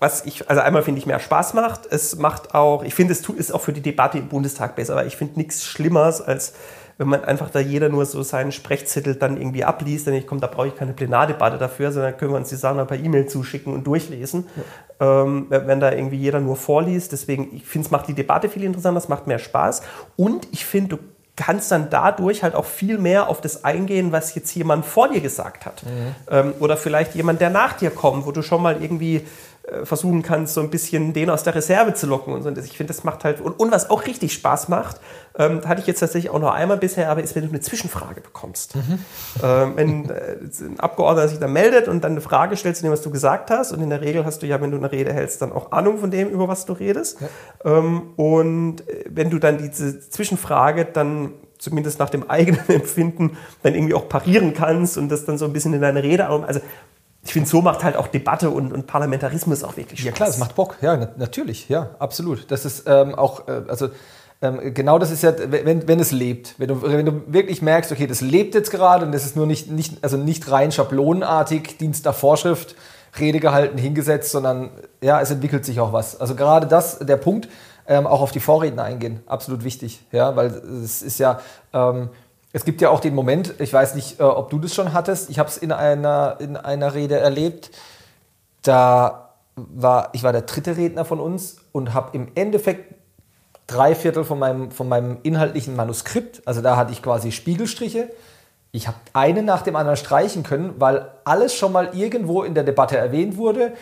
[0.00, 1.86] was ich, also einmal finde ich mehr Spaß macht.
[1.86, 4.96] Es macht auch, ich finde, es tut, ist auch für die Debatte im Bundestag besser,
[4.96, 6.54] weil ich finde nichts Schlimmeres als
[6.98, 10.40] wenn man einfach da jeder nur so seinen Sprechzettel dann irgendwie abliest, dann ich komme,
[10.40, 13.72] da brauche ich keine Plenardebatte dafür, sondern können wir uns die Sachen per E-Mail zuschicken
[13.72, 14.46] und durchlesen.
[15.00, 15.22] Ja.
[15.22, 17.12] Ähm, wenn da irgendwie jeder nur vorliest.
[17.12, 19.82] Deswegen, ich finde, es macht die Debatte viel interessanter, es macht mehr Spaß.
[20.16, 21.02] Und ich finde, du
[21.34, 25.20] kannst dann dadurch halt auch viel mehr auf das eingehen, was jetzt jemand vor dir
[25.20, 25.82] gesagt hat.
[25.84, 26.14] Mhm.
[26.30, 29.22] Ähm, oder vielleicht jemand, der nach dir kommt, wo du schon mal irgendwie
[29.84, 32.34] versuchen kannst, so ein bisschen den aus der Reserve zu locken.
[32.34, 32.50] Und so.
[32.50, 34.96] ich finde, das macht halt, und, und, was auch richtig Spaß macht,
[35.38, 38.20] ähm, hatte ich jetzt tatsächlich auch noch einmal bisher, aber ist, wenn du eine Zwischenfrage
[38.20, 38.74] bekommst.
[38.74, 38.98] Mhm.
[39.42, 42.90] Ähm, wenn äh, ein Abgeordneter sich dann meldet und dann eine Frage stellt zu dem,
[42.90, 45.12] was du gesagt hast, und in der Regel hast du ja, wenn du eine Rede
[45.12, 47.18] hältst, dann auch Ahnung von dem, über was du redest.
[47.20, 47.78] Ja.
[47.78, 53.74] Ähm, und äh, wenn du dann diese Zwischenfrage dann zumindest nach dem eigenen Empfinden dann
[53.74, 56.60] irgendwie auch parieren kannst und das dann so ein bisschen in deine Rede, also
[57.24, 60.06] ich finde, so macht halt auch Debatte und, und, Parlamentarismus auch wirklich Spaß.
[60.06, 60.76] Ja klar, es macht Bock.
[60.80, 61.68] Ja, natürlich.
[61.68, 62.50] Ja, absolut.
[62.50, 63.90] Das ist ähm, auch, äh, also
[64.42, 66.56] ähm, genau das ist ja, wenn, wenn es lebt.
[66.58, 69.46] Wenn du, wenn du wirklich merkst, okay, das lebt jetzt gerade und das ist nur
[69.46, 72.74] nicht, nicht, also nicht rein schablonenartig, Dienst nach Vorschrift,
[73.20, 76.20] Rede gehalten, hingesetzt, sondern ja, es entwickelt sich auch was.
[76.20, 77.48] Also gerade das, der Punkt,
[77.86, 80.04] ähm, auch auf die Vorredner eingehen, absolut wichtig.
[80.10, 81.40] Ja, weil es ist ja,
[81.72, 82.10] ähm,
[82.52, 85.30] es gibt ja auch den Moment, ich weiß nicht, äh, ob du das schon hattest,
[85.30, 87.70] ich habe es in einer, in einer Rede erlebt,
[88.62, 92.94] da war, ich war der dritte Redner von uns und habe im Endeffekt
[93.66, 98.10] drei Viertel von meinem, von meinem inhaltlichen Manuskript, also da hatte ich quasi Spiegelstriche,
[98.74, 102.64] ich habe einen nach dem anderen streichen können, weil alles schon mal irgendwo in der
[102.64, 103.72] Debatte erwähnt wurde.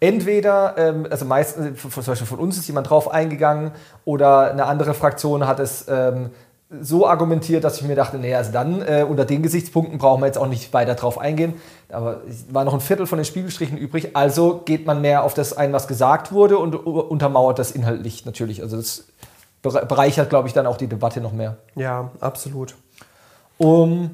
[0.00, 3.70] Entweder, ähm, also meistens, zum Beispiel von uns ist jemand drauf eingegangen
[4.04, 6.30] oder eine andere Fraktion hat es ähm,
[6.70, 10.26] so argumentiert, dass ich mir dachte, nee, also dann äh, unter den Gesichtspunkten brauchen wir
[10.26, 11.54] jetzt auch nicht weiter drauf eingehen.
[11.90, 14.14] Aber es war noch ein Viertel von den Spiegelstrichen übrig.
[14.14, 18.62] Also geht man mehr auf das ein, was gesagt wurde und untermauert das inhaltlich natürlich.
[18.62, 19.04] Also das
[19.62, 21.56] bereichert, glaube ich, dann auch die Debatte noch mehr.
[21.74, 22.76] Ja, absolut.
[23.58, 24.10] Um,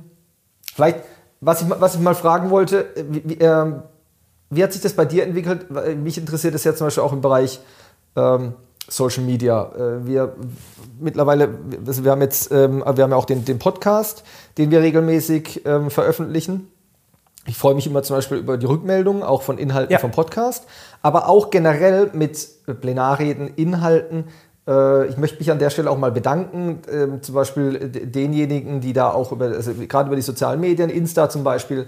[0.75, 1.01] vielleicht,
[1.41, 3.73] was ich, was ich mal fragen wollte, wie, wie, äh,
[4.49, 5.71] wie hat sich das bei dir entwickelt?
[5.99, 7.61] Mich interessiert das ja zum Beispiel auch im Bereich
[8.17, 8.55] ähm,
[8.89, 9.73] Social Media.
[9.77, 10.35] Äh, wir
[11.01, 11.49] mittlerweile,
[11.87, 14.25] also wir haben jetzt, ähm, wir haben ja auch den, den Podcast,
[14.59, 16.69] den wir regelmäßig ähm, veröffentlichen.
[17.47, 19.99] Ich freue mich immer zum Beispiel über die Rückmeldungen, auch von Inhalten Ja.
[19.99, 20.65] vom Podcast,
[21.03, 22.49] aber auch generell mit
[22.81, 24.25] Plenarreden, Inhalten.
[24.67, 28.93] Äh, Ich möchte mich an der Stelle auch mal bedanken, ähm, zum Beispiel denjenigen, die
[28.93, 31.87] da auch über, also gerade über die sozialen Medien, Insta zum Beispiel,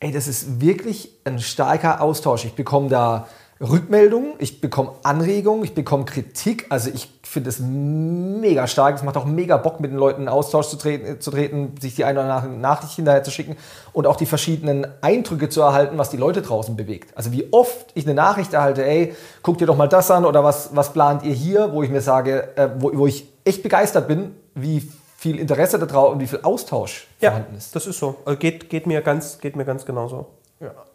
[0.00, 2.44] ey, das ist wirklich ein starker Austausch.
[2.46, 3.28] Ich bekomme da
[3.62, 6.66] Rückmeldungen, ich bekomme Anregungen, ich bekomme Kritik.
[6.68, 8.96] Also ich finde es mega stark.
[8.96, 11.94] Es macht auch mega Bock, mit den Leuten in Austausch zu treten, zu treten sich
[11.94, 13.56] die eine oder andere Nachricht hinterher zu schicken
[13.92, 17.16] und auch die verschiedenen Eindrücke zu erhalten, was die Leute draußen bewegt.
[17.16, 20.42] Also wie oft ich eine Nachricht erhalte, ey, guck dir doch mal das an oder
[20.42, 24.08] was, was plant ihr hier, wo ich mir sage, äh, wo, wo ich echt begeistert
[24.08, 27.76] bin, wie viel Interesse da drauf und wie viel Austausch Ja, vorhanden ist.
[27.76, 28.16] das ist so.
[28.24, 30.26] Also geht, geht, mir ganz, geht mir ganz genauso.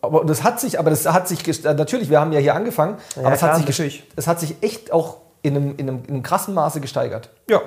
[0.01, 2.97] Aber das hat sich, aber das hat sich, äh, natürlich, wir haben ja hier angefangen,
[3.17, 6.13] aber es, klar, hat sich, es hat sich echt auch in einem, in einem, in
[6.15, 7.29] einem krassen Maße gesteigert.
[7.49, 7.61] Ja,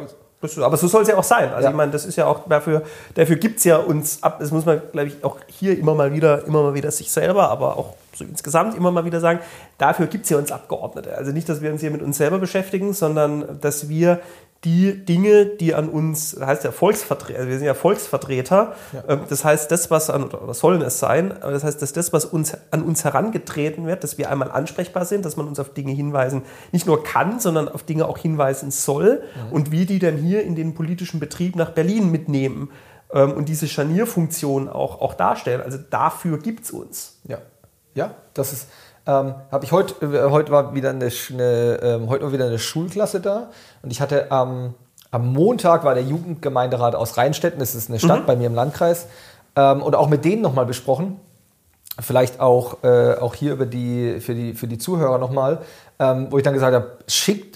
[0.62, 1.52] aber so soll es ja auch sein.
[1.52, 1.70] Also Ja.
[1.70, 2.82] ich meine, das ist ja auch dafür,
[3.14, 6.12] dafür gibt es ja uns ab, das muss man, glaube ich, auch hier immer mal
[6.14, 9.40] wieder, immer mal wieder sich selber, aber auch so insgesamt immer mal wieder sagen,
[9.79, 11.16] dafür gibt es ja uns Abgeordnete.
[11.16, 14.20] Also nicht, dass wir uns hier mit uns selber beschäftigen, sondern dass wir
[14.64, 18.75] die Dinge, die an uns, das heißt ja Volksvertreter, also wir sind ja Volksvertreter,
[19.09, 22.12] ähm, das heißt, das, was an, oder sollen es sein, aber das heißt, dass das,
[22.12, 25.73] was uns, an uns herangetreten wird, dass wir einmal ansprechbar sind, dass man uns auf
[25.73, 26.42] Dinge hinweisen,
[26.73, 30.57] nicht nur kann, sondern auf Dinge auch hinweisen soll und wie die dann hier in
[30.57, 32.70] den politischen Betrieb nach Berlin mitnehmen
[33.14, 35.62] ähm, und diese Scharnierfunktion auch, auch darstellen.
[35.62, 37.18] Also dafür gibt es uns.
[37.25, 37.38] Ja,
[37.94, 38.68] ja, das ist.
[39.07, 42.59] Ähm, habe ich heute, äh, heute war wieder eine, eine ähm, heute war wieder eine
[42.59, 43.48] Schulklasse da
[43.83, 44.74] und ich hatte am
[45.11, 49.07] am Montag war der Jugendgemeinderat aus Rheinstetten, das ist eine Stadt bei mir im Landkreis,
[49.57, 51.18] ähm, und auch mit denen nochmal besprochen.
[51.98, 55.59] Vielleicht auch, äh, auch hier über die, für, die, für die Zuhörer nochmal,
[55.98, 57.49] ähm, wo ich dann gesagt habe, schickt,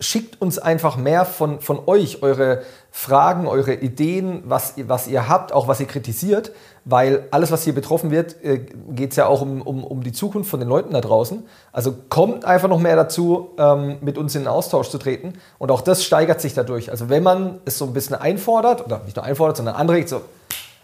[0.00, 5.28] schickt uns einfach mehr von, von euch, eure Fragen, eure Ideen, was, ihr- was ihr
[5.28, 6.52] habt, auch was ihr kritisiert,
[6.84, 8.58] weil alles, was hier betroffen wird, äh,
[8.90, 11.44] geht es ja auch um, um, um die Zukunft von den Leuten da draußen.
[11.72, 15.70] Also kommt einfach noch mehr dazu, ähm, mit uns in den Austausch zu treten und
[15.70, 16.90] auch das steigert sich dadurch.
[16.90, 20.22] Also wenn man es so ein bisschen einfordert, oder nicht nur einfordert, sondern anregt, so,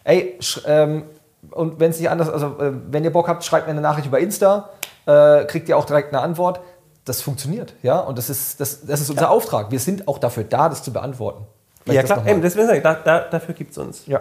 [0.03, 1.05] ey, ähm,
[1.51, 4.07] und wenn es nicht anders, also äh, wenn ihr Bock habt, schreibt mir eine Nachricht
[4.09, 4.71] über Insta,
[5.07, 6.61] äh, kriegt ihr auch direkt eine Antwort.
[7.05, 9.71] Das funktioniert, ja, und das ist, das, das ist unser Auftrag.
[9.71, 11.45] Wir sind auch dafür da, das zu beantworten.
[11.83, 14.07] Vielleicht ja, klar, eben, deswegen sage ich, da, da, dafür gibt es uns.
[14.07, 14.21] Ja.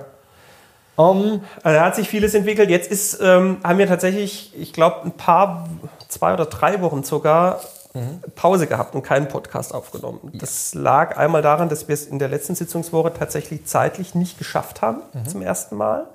[0.95, 2.69] Um, Also da hat sich vieles entwickelt.
[2.69, 5.69] Jetzt ist, ähm, haben wir tatsächlich, ich glaube, ein paar,
[6.09, 7.61] zwei oder drei Wochen sogar
[8.35, 10.31] Pause gehabt und keinen Podcast aufgenommen.
[10.33, 14.81] Das lag einmal daran, dass wir es in der letzten Sitzungswoche tatsächlich zeitlich nicht geschafft
[14.81, 16.07] haben, zum ersten Mal.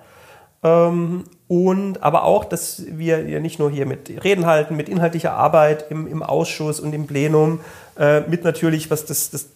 [0.62, 5.32] Ähm, und aber auch, dass wir ja nicht nur hier mit Reden halten, mit inhaltlicher
[5.32, 7.60] Arbeit im, im Ausschuss und im Plenum,
[7.98, 9.46] äh, mit natürlich, was das, das,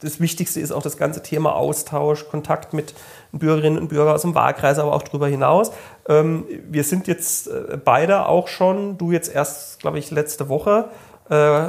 [0.00, 2.92] das Wichtigste ist, auch das ganze Thema Austausch, Kontakt mit
[3.32, 5.72] Bürgerinnen und Bürgern aus dem Wahlkreis, aber auch darüber hinaus.
[6.08, 10.86] Ähm, wir sind jetzt äh, beide auch schon, du jetzt erst, glaube ich, letzte Woche,
[11.30, 11.68] äh,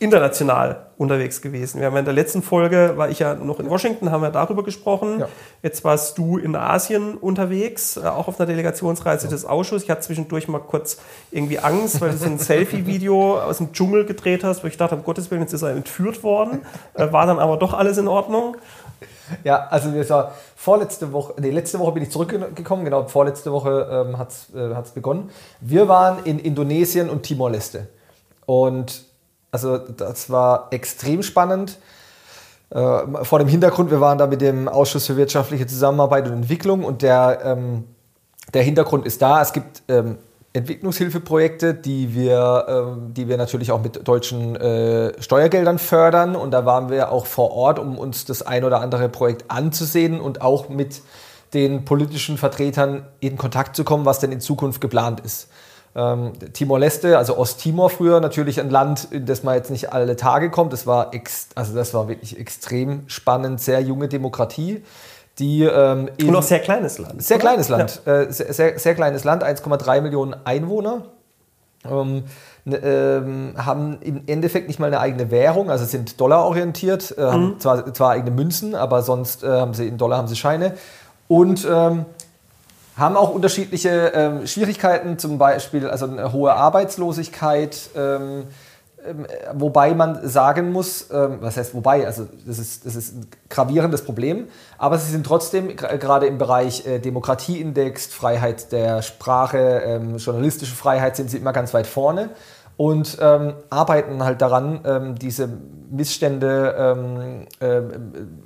[0.00, 1.78] international unterwegs gewesen.
[1.78, 4.64] Wir haben in der letzten Folge, war ich ja noch in Washington, haben wir darüber
[4.64, 5.20] gesprochen.
[5.20, 5.28] Ja.
[5.62, 9.84] Jetzt warst du in Asien unterwegs, äh, auch auf einer Delegationsreise des Ausschusses.
[9.84, 10.98] Ich hatte zwischendurch mal kurz
[11.30, 14.96] irgendwie Angst, weil du so ein Selfie-Video aus dem Dschungel gedreht hast, wo ich dachte,
[14.96, 16.62] um Gottes Willen, jetzt ist er entführt worden.
[16.94, 18.56] Äh, War dann aber doch alles in Ordnung.
[19.44, 24.06] Ja, also wir war vorletzte Woche, nee, letzte Woche bin ich zurückgekommen, genau, vorletzte Woche
[24.08, 25.30] ähm, hat es äh, begonnen.
[25.60, 27.88] Wir waren in Indonesien und Timor-Leste.
[28.46, 29.09] Und
[29.50, 31.78] also das war extrem spannend.
[32.70, 36.84] Äh, vor dem Hintergrund, wir waren da mit dem Ausschuss für wirtschaftliche Zusammenarbeit und Entwicklung
[36.84, 37.84] und der, ähm,
[38.54, 39.42] der Hintergrund ist da.
[39.42, 40.18] Es gibt ähm,
[40.52, 46.34] Entwicklungshilfeprojekte, die wir, ähm, die wir natürlich auch mit deutschen äh, Steuergeldern fördern.
[46.34, 50.20] Und da waren wir auch vor Ort, um uns das ein oder andere Projekt anzusehen
[50.20, 51.02] und auch mit
[51.54, 55.48] den politischen Vertretern in Kontakt zu kommen, was denn in Zukunft geplant ist.
[55.94, 60.50] Ähm, Timor-Leste, also Osttimor früher, natürlich ein Land, in das man jetzt nicht alle Tage
[60.50, 60.72] kommt.
[60.72, 64.84] Das war, ex also das war wirklich extrem spannend, sehr junge Demokratie,
[65.40, 67.20] die ähm, Und in- auch sehr kleines Land.
[67.22, 67.44] sehr oder?
[67.46, 71.06] kleines Land, äh, sehr, sehr, sehr kleines Land, 1,3 Millionen Einwohner.
[71.90, 72.24] Ähm,
[72.66, 77.58] ne, ähm, haben im Endeffekt nicht mal eine eigene Währung, also sind dollarorientiert, äh, haben
[77.58, 80.74] zwar, zwar eigene Münzen, aber sonst äh, haben sie in Dollar haben sie Scheine
[81.26, 82.04] und ähm,
[82.96, 88.44] haben auch unterschiedliche ähm, Schwierigkeiten, zum Beispiel also eine hohe Arbeitslosigkeit, ähm,
[89.06, 93.26] ähm, wobei man sagen muss, ähm, was heißt wobei, also das ist, das ist ein
[93.48, 100.18] gravierendes Problem, aber sie sind trotzdem gerade im Bereich äh, Demokratieindex, Freiheit der Sprache, ähm,
[100.18, 102.30] journalistische Freiheit sind sie immer ganz weit vorne
[102.80, 105.50] und ähm, arbeiten halt daran, ähm, diese
[105.90, 107.46] Missstände ähm,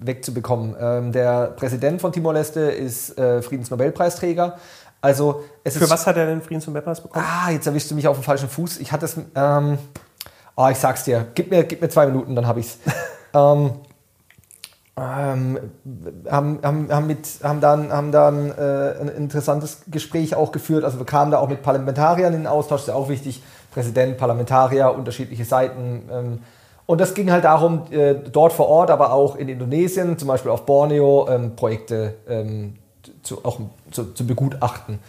[0.01, 0.75] wegzubekommen.
[0.77, 4.57] Ähm, der Präsident von Timor-Leste ist äh, Friedensnobelpreisträger.
[5.01, 7.25] Also es Für was hat er den Friedensnobelpreis bekommen?
[7.25, 8.81] Ah, jetzt erwischst du mich auf dem falschen Fuß.
[8.81, 9.17] Ich hatte es.
[9.37, 9.79] Ähm,
[10.57, 11.29] oh, ich sag's dir.
[11.37, 12.79] Gib mir, gib mir zwei Minuten, dann habe ich's.
[13.35, 13.71] ähm,
[14.97, 15.59] ähm,
[16.31, 20.85] haben, haben, haben, mit, haben dann, haben dann äh, ein interessantes Gespräch auch geführt.
[20.85, 23.43] Also wir kamen da auch mit Parlamentariern in den Austausch, ist ja auch wichtig.
[23.75, 26.09] Präsident, Parlamentarier, unterschiedliche Seiten.
[26.11, 26.39] Ähm,
[26.87, 30.51] und das ging halt darum, äh, dort vor Ort, aber auch in Indonesien, zum Beispiel
[30.51, 32.77] auf Borneo, ähm, Projekte ähm,
[33.23, 33.59] zu, auch
[33.91, 35.01] zu, zu, begutachten.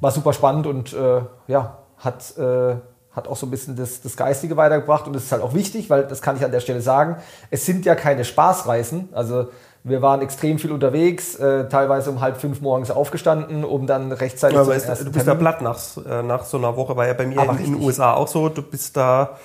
[0.00, 2.76] War super spannend und äh, ja, hat, äh,
[3.12, 5.06] hat auch so ein bisschen das, das Geistige weitergebracht.
[5.06, 7.16] Und das ist halt auch wichtig, weil das kann ich an der Stelle sagen.
[7.50, 9.08] Es sind ja keine Spaßreisen.
[9.12, 9.48] Also
[9.88, 14.56] wir waren extrem viel unterwegs, äh, teilweise um halb fünf morgens aufgestanden, um dann rechtzeitig
[14.56, 17.12] ja, aber ist, Du bist ja platt nach, äh, nach so einer Woche, war ja
[17.12, 18.48] bei mir in, in den USA auch so.
[18.48, 19.36] Du bist da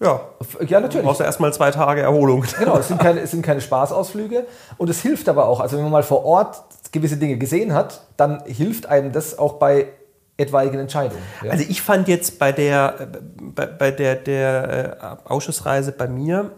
[0.00, 0.20] ja,
[0.66, 1.02] ja natürlich.
[1.02, 2.44] Du brauchst ja erstmal zwei Tage Erholung.
[2.58, 4.46] Genau, es sind, keine, es sind keine Spaßausflüge.
[4.76, 8.02] Und es hilft aber auch, also wenn man mal vor Ort gewisse Dinge gesehen hat,
[8.16, 9.88] dann hilft einem das auch bei
[10.36, 11.22] etwaigen Entscheidungen.
[11.44, 11.52] Ja.
[11.52, 13.08] Also ich fand jetzt bei der,
[13.40, 16.50] bei, bei der, der äh, Ausschussreise bei mir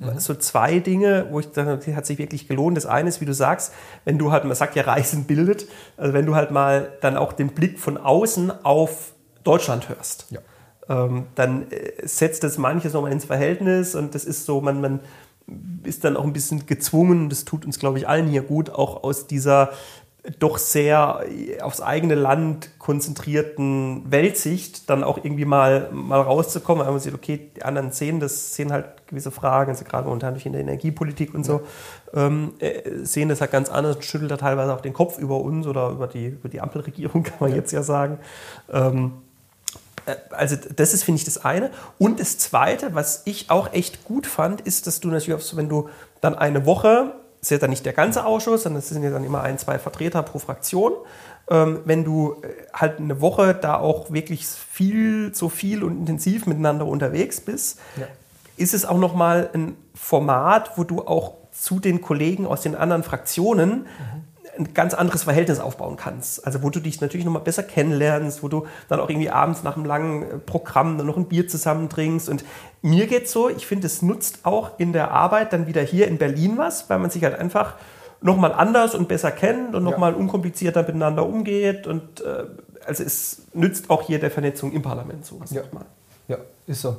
[0.00, 0.18] mhm.
[0.18, 2.76] so zwei Dinge, wo ich dachte, die hat sich wirklich gelohnt.
[2.76, 3.72] Das eine ist, wie du sagst,
[4.04, 7.32] wenn du halt, man sagt ja, Reisen bildet, also wenn du halt mal dann auch
[7.32, 9.12] den Blick von außen auf
[9.44, 10.26] Deutschland hörst.
[10.30, 10.40] Ja
[10.88, 15.00] ähm, dann äh, setzt das manches nochmal ins Verhältnis und das ist so, man, man
[15.82, 19.02] ist dann auch ein bisschen gezwungen, das tut uns, glaube ich, allen hier gut, auch
[19.02, 19.70] aus dieser
[20.38, 21.24] doch sehr
[21.62, 27.50] aufs eigene Land konzentrierten Weltsicht dann auch irgendwie mal, mal rauszukommen, weil man sieht, okay,
[27.56, 31.34] die anderen sehen das, sehen halt gewisse Fragen, also gerade momentan durch in der Energiepolitik
[31.34, 31.62] und so,
[32.14, 35.66] ähm, äh, sehen das halt ganz anders schüttelt da teilweise auch den Kopf über uns
[35.66, 37.56] oder über die, über die Ampelregierung, kann man ja.
[37.56, 38.18] jetzt ja sagen.
[38.72, 39.14] Ähm,
[40.06, 41.72] äh, also das ist, finde ich, das eine.
[41.98, 45.88] Und das Zweite, was ich auch echt gut fand, ist, dass du natürlich, wenn du
[46.20, 49.24] dann eine Woche, ist ja dann nicht der ganze Ausschuss, sondern es sind ja dann
[49.24, 50.92] immer ein, zwei Vertreter pro Fraktion,
[51.50, 56.46] ähm, wenn du äh, halt eine Woche da auch wirklich viel, so viel und intensiv
[56.46, 58.06] miteinander unterwegs bist, ja.
[58.56, 63.02] ist es auch nochmal ein Format, wo du auch zu den Kollegen aus den anderen
[63.02, 64.21] Fraktionen mhm
[64.56, 66.46] ein ganz anderes Verhältnis aufbauen kannst.
[66.46, 69.76] Also wo du dich natürlich nochmal besser kennenlernst, wo du dann auch irgendwie abends nach
[69.76, 72.28] einem langen äh, Programm dann noch ein Bier zusammen trinkst.
[72.28, 72.44] Und
[72.82, 76.18] mir geht's so, ich finde, es nutzt auch in der Arbeit dann wieder hier in
[76.18, 77.74] Berlin was, weil man sich halt einfach
[78.20, 80.18] nochmal anders und besser kennt und nochmal ja.
[80.18, 81.86] unkomplizierter miteinander umgeht.
[81.86, 82.44] Und äh,
[82.86, 85.40] also es nützt auch hier der Vernetzung im Parlament so.
[85.50, 85.62] Ja.
[86.28, 86.98] ja, ist so.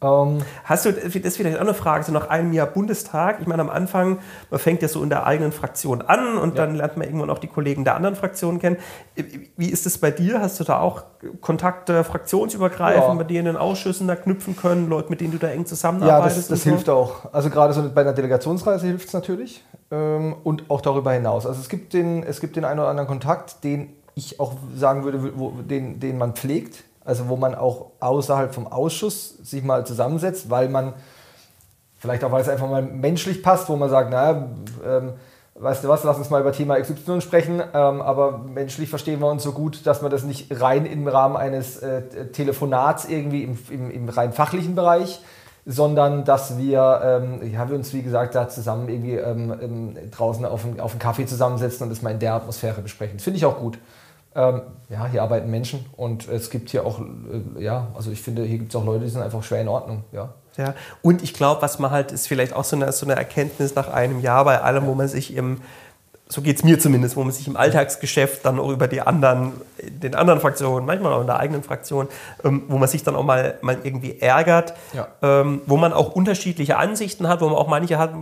[0.00, 3.48] Ähm, Hast du, das ist vielleicht auch eine Frage, so nach einem Jahr Bundestag, ich
[3.48, 6.66] meine am Anfang, man fängt ja so in der eigenen Fraktion an und ja.
[6.66, 8.76] dann lernt man irgendwann auch die Kollegen der anderen Fraktionen kennen.
[9.56, 10.40] Wie ist es bei dir?
[10.40, 11.02] Hast du da auch
[11.40, 13.14] Kontakte fraktionsübergreifend, ja.
[13.14, 16.36] bei dir in den Ausschüssen da knüpfen können, Leute, mit denen du da eng zusammenarbeitest?
[16.36, 16.92] Ja, das, das hilft so?
[16.92, 17.32] auch.
[17.32, 21.44] Also gerade so bei einer Delegationsreise hilft es natürlich ähm, und auch darüber hinaus.
[21.44, 25.02] Also es gibt, den, es gibt den einen oder anderen Kontakt, den ich auch sagen
[25.02, 29.86] würde, wo, den, den man pflegt also wo man auch außerhalb vom Ausschuss sich mal
[29.86, 30.92] zusammensetzt, weil man
[31.98, 34.46] vielleicht auch, weil es einfach mal menschlich passt, wo man sagt, naja,
[34.86, 35.14] ähm,
[35.54, 39.28] weißt du was, lass uns mal über Thema XY sprechen, ähm, aber menschlich verstehen wir
[39.28, 43.58] uns so gut, dass man das nicht rein im Rahmen eines äh, Telefonats irgendwie im,
[43.70, 45.22] im, im, rein fachlichen Bereich,
[45.64, 50.66] sondern dass wir, ähm, ja, wir uns wie gesagt da zusammen irgendwie ähm, draußen auf,
[50.78, 53.18] auf einen Kaffee zusammensetzen und das mal in der Atmosphäre besprechen.
[53.18, 53.78] Finde ich auch gut.
[54.34, 58.44] Ähm, ja, hier arbeiten Menschen und es gibt hier auch, äh, ja, also ich finde,
[58.44, 60.34] hier gibt es auch Leute, die sind einfach schwer in Ordnung, ja.
[60.56, 63.76] Ja, und ich glaube, was man halt, ist vielleicht auch so eine, so eine Erkenntnis
[63.76, 64.90] nach einem Jahr bei allem, ja.
[64.90, 65.60] wo man sich im,
[66.28, 69.52] so geht es mir zumindest, wo man sich im Alltagsgeschäft dann auch über die anderen,
[69.82, 72.08] den anderen Fraktionen, manchmal auch in der eigenen Fraktion,
[72.44, 75.08] ähm, wo man sich dann auch mal, mal irgendwie ärgert, ja.
[75.22, 78.12] ähm, wo man auch unterschiedliche Ansichten hat, wo man auch manche hat,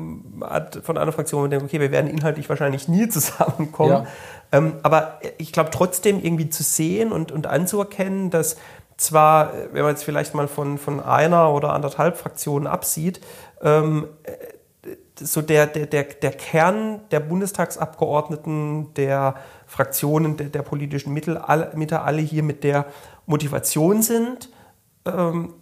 [0.43, 3.91] hat von einer Fraktion, wo man denkt, okay, wir werden inhaltlich wahrscheinlich nie zusammenkommen.
[3.91, 4.07] Ja.
[4.57, 8.57] Ähm, aber ich glaube trotzdem irgendwie zu sehen und, und anzuerkennen, dass
[8.97, 13.21] zwar, wenn man jetzt vielleicht mal von, von einer oder anderthalb Fraktionen absieht,
[13.63, 14.09] ähm,
[15.19, 21.73] so der, der, der, der Kern der Bundestagsabgeordneten, der Fraktionen, der, der politischen Mittel, alle,
[21.75, 22.87] Mitte alle hier mit der
[23.27, 24.51] Motivation sind,
[25.05, 25.55] ähm,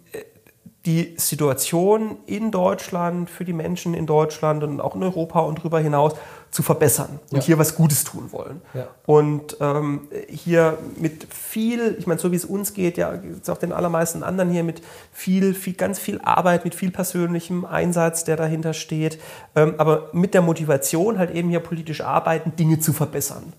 [0.85, 5.79] die Situation in Deutschland, für die Menschen in Deutschland und auch in Europa und darüber
[5.79, 6.13] hinaus
[6.55, 7.43] zu verbessern und ja.
[7.43, 8.61] hier was Gutes tun wollen.
[8.73, 8.87] Ja.
[9.05, 13.57] Und ähm, hier mit viel, ich meine, so wie es uns geht, ja, es auch
[13.57, 18.37] den allermeisten anderen hier mit viel, viel, ganz viel Arbeit, mit viel persönlichem Einsatz, der
[18.37, 19.19] dahinter steht,
[19.53, 23.51] ähm, aber mit der Motivation halt eben hier politisch arbeiten, Dinge zu verbessern.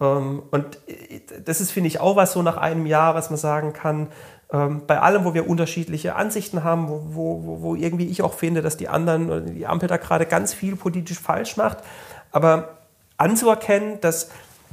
[0.00, 3.38] Ähm, und äh, das ist, finde ich, auch was so nach einem Jahr, was man
[3.38, 4.08] sagen kann,
[4.50, 8.62] ähm, bei allem, wo wir unterschiedliche Ansichten haben, wo, wo, wo irgendwie ich auch finde,
[8.62, 11.84] dass die anderen, die Ampel da gerade ganz viel politisch falsch macht,
[12.32, 12.76] aber
[13.16, 14.30] anzuerkennen, dass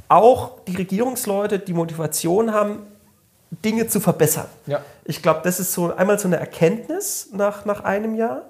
[0.08, 2.86] auch die Regierungsleute die Motivation haben,
[3.50, 4.46] Dinge zu verbessern.
[4.66, 4.80] Ja.
[5.04, 8.42] Ich glaube, das ist so einmal so eine Erkenntnis nach, nach einem Jahr.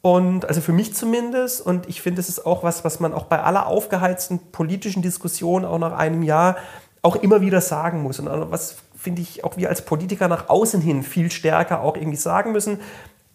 [0.00, 1.64] Und also für mich zumindest.
[1.64, 5.64] Und ich finde, das ist auch was, was man auch bei aller aufgeheizten politischen Diskussion
[5.64, 6.56] auch nach einem Jahr
[7.02, 8.18] auch immer wieder sagen muss.
[8.20, 12.16] Und was finde ich auch wir als Politiker nach außen hin viel stärker auch irgendwie
[12.16, 12.80] sagen müssen.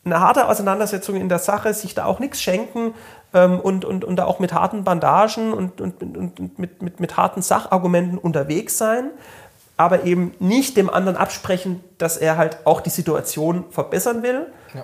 [0.06, 2.94] Eine harte Auseinandersetzung in der Sache, sich da auch nichts schenken
[3.34, 7.00] ähm, und, und, und da auch mit harten Bandagen und, und, und, und mit, mit,
[7.00, 9.12] mit harten Sachargumenten unterwegs sein
[9.80, 14.48] aber eben nicht dem anderen absprechen, dass er halt auch die Situation verbessern will.
[14.76, 14.84] Ja.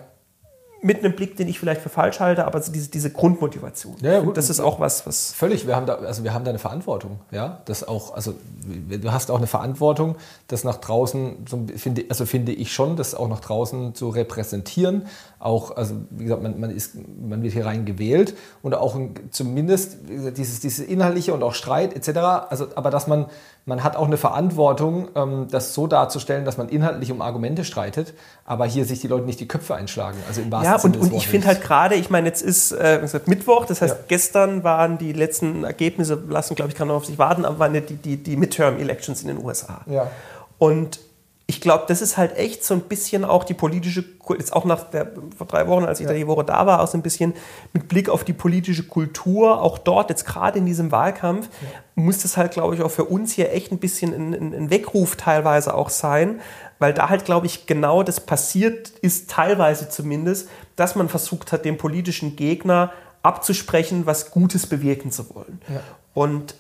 [0.81, 3.97] Mit einem Blick, den ich vielleicht für falsch halte, aber diese, diese Grundmotivation.
[3.99, 4.38] Ja, gut.
[4.38, 5.34] Das ist auch was, was.
[5.34, 7.62] Völlig, wir haben da, also wir haben da eine Verantwortung, ja.
[7.65, 10.15] Das auch, also du hast auch eine Verantwortung,
[10.47, 15.08] das nach draußen, so, finde, also finde ich schon, das auch nach draußen zu repräsentieren.
[15.45, 19.97] Auch, also wie gesagt, man, man, ist, man wird hier rein gewählt und auch zumindest
[20.10, 22.17] dieses, dieses inhaltliche und auch Streit etc.
[22.49, 23.27] Also, aber dass man
[23.65, 28.13] man hat auch eine Verantwortung, ähm, das so darzustellen, dass man inhaltlich um Argumente streitet,
[28.45, 30.17] aber hier sich die Leute nicht die Köpfe einschlagen.
[30.27, 33.01] Also im wahrsten ja, und, und ich finde halt gerade, ich meine, jetzt ist äh,
[33.25, 34.03] Mittwoch, das heißt, ja.
[34.08, 37.73] gestern waren die letzten Ergebnisse, lassen, glaube ich, gerade noch auf sich warten, aber waren
[37.73, 39.81] die, die, die Midterm-Elections in den USA.
[39.88, 40.12] Ja.
[40.60, 40.99] Und
[41.47, 44.89] ich glaube, das ist halt echt so ein bisschen auch die politische, jetzt auch nach
[44.89, 46.12] der, vor drei Wochen, als ich ja.
[46.12, 47.36] da die Woche da war, auch so ein bisschen
[47.71, 51.67] mit Blick auf die politische Kultur, auch dort, jetzt gerade in diesem Wahlkampf, ja.
[51.93, 55.17] muss das halt, glaube ich, auch für uns hier echt ein bisschen ein, ein Weckruf
[55.17, 56.41] teilweise auch sein,
[56.79, 61.63] weil da halt, glaube ich, genau das passiert ist, teilweise zumindest, dass man versucht hat,
[61.63, 65.62] dem politischen Gegner abzusprechen, was Gutes bewirken zu wollen.
[65.69, 65.81] Ja.
[66.15, 66.55] Und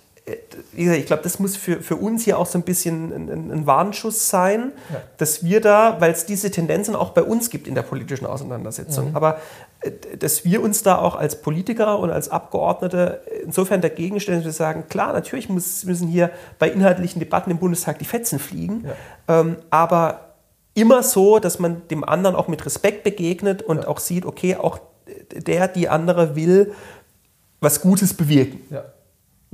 [0.73, 3.51] wie gesagt, ich glaube, das muss für, für uns hier auch so ein bisschen ein,
[3.51, 5.01] ein Warnschuss sein, ja.
[5.17, 9.11] dass wir da, weil es diese Tendenzen auch bei uns gibt in der politischen Auseinandersetzung,
[9.11, 9.15] mhm.
[9.15, 9.39] aber
[9.81, 14.45] äh, dass wir uns da auch als Politiker und als Abgeordnete insofern dagegen stellen, dass
[14.45, 18.85] wir sagen, klar, natürlich muss, müssen hier bei inhaltlichen Debatten im Bundestag die Fetzen fliegen,
[19.27, 19.41] ja.
[19.41, 20.33] ähm, aber
[20.73, 23.87] immer so, dass man dem anderen auch mit Respekt begegnet und ja.
[23.87, 24.79] auch sieht, okay, auch
[25.31, 26.73] der, die andere will
[27.61, 28.61] was Gutes bewirken.
[28.71, 28.85] Ja.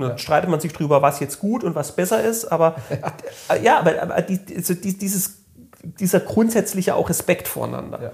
[0.02, 0.18] Ne, ja.
[0.18, 2.76] streitet man sich drüber, was jetzt gut und was besser ist, aber
[3.62, 5.38] ja, aber, aber die, also dieses,
[5.82, 8.02] dieser grundsätzliche auch Respekt voreinander.
[8.02, 8.10] Ja.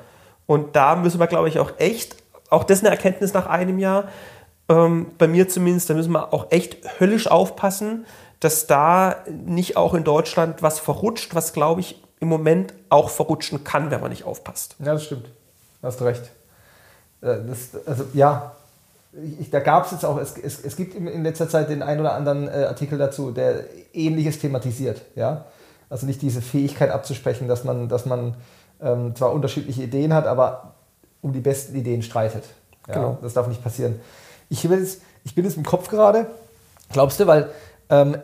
[0.47, 2.17] Und da müssen wir, glaube ich, auch echt,
[2.51, 4.09] auch das ist eine Erkenntnis nach einem Jahr,
[4.69, 8.07] ähm, bei mir zumindest, da müssen wir auch echt höllisch aufpassen,
[8.41, 13.65] dass da nicht auch in Deutschland was verrutscht, was, glaube ich, im Moment auch verrutschen
[13.65, 14.77] kann, wenn man nicht aufpasst.
[14.79, 15.27] Ja, das stimmt.
[15.81, 16.31] Du hast recht.
[17.21, 18.53] Äh, das, also, ja,
[19.41, 22.01] ich, da gab es jetzt auch, es, es, es gibt in letzter Zeit den einen
[22.01, 25.03] oder anderen äh, Artikel dazu, der Ähnliches thematisiert.
[25.15, 25.47] Ja?
[25.89, 28.37] Also nicht diese Fähigkeit abzusprechen, dass man, dass man
[28.81, 30.75] ähm, zwar unterschiedliche Ideen hat, aber
[31.23, 32.45] um die besten Ideen streitet.
[32.87, 32.95] Ja?
[32.95, 33.19] Genau.
[33.23, 33.99] Das darf nicht passieren.
[34.51, 36.27] Ich, jetzt, ich bin jetzt im Kopf gerade,
[36.93, 37.49] glaubst du, weil
[37.91, 38.19] ähm,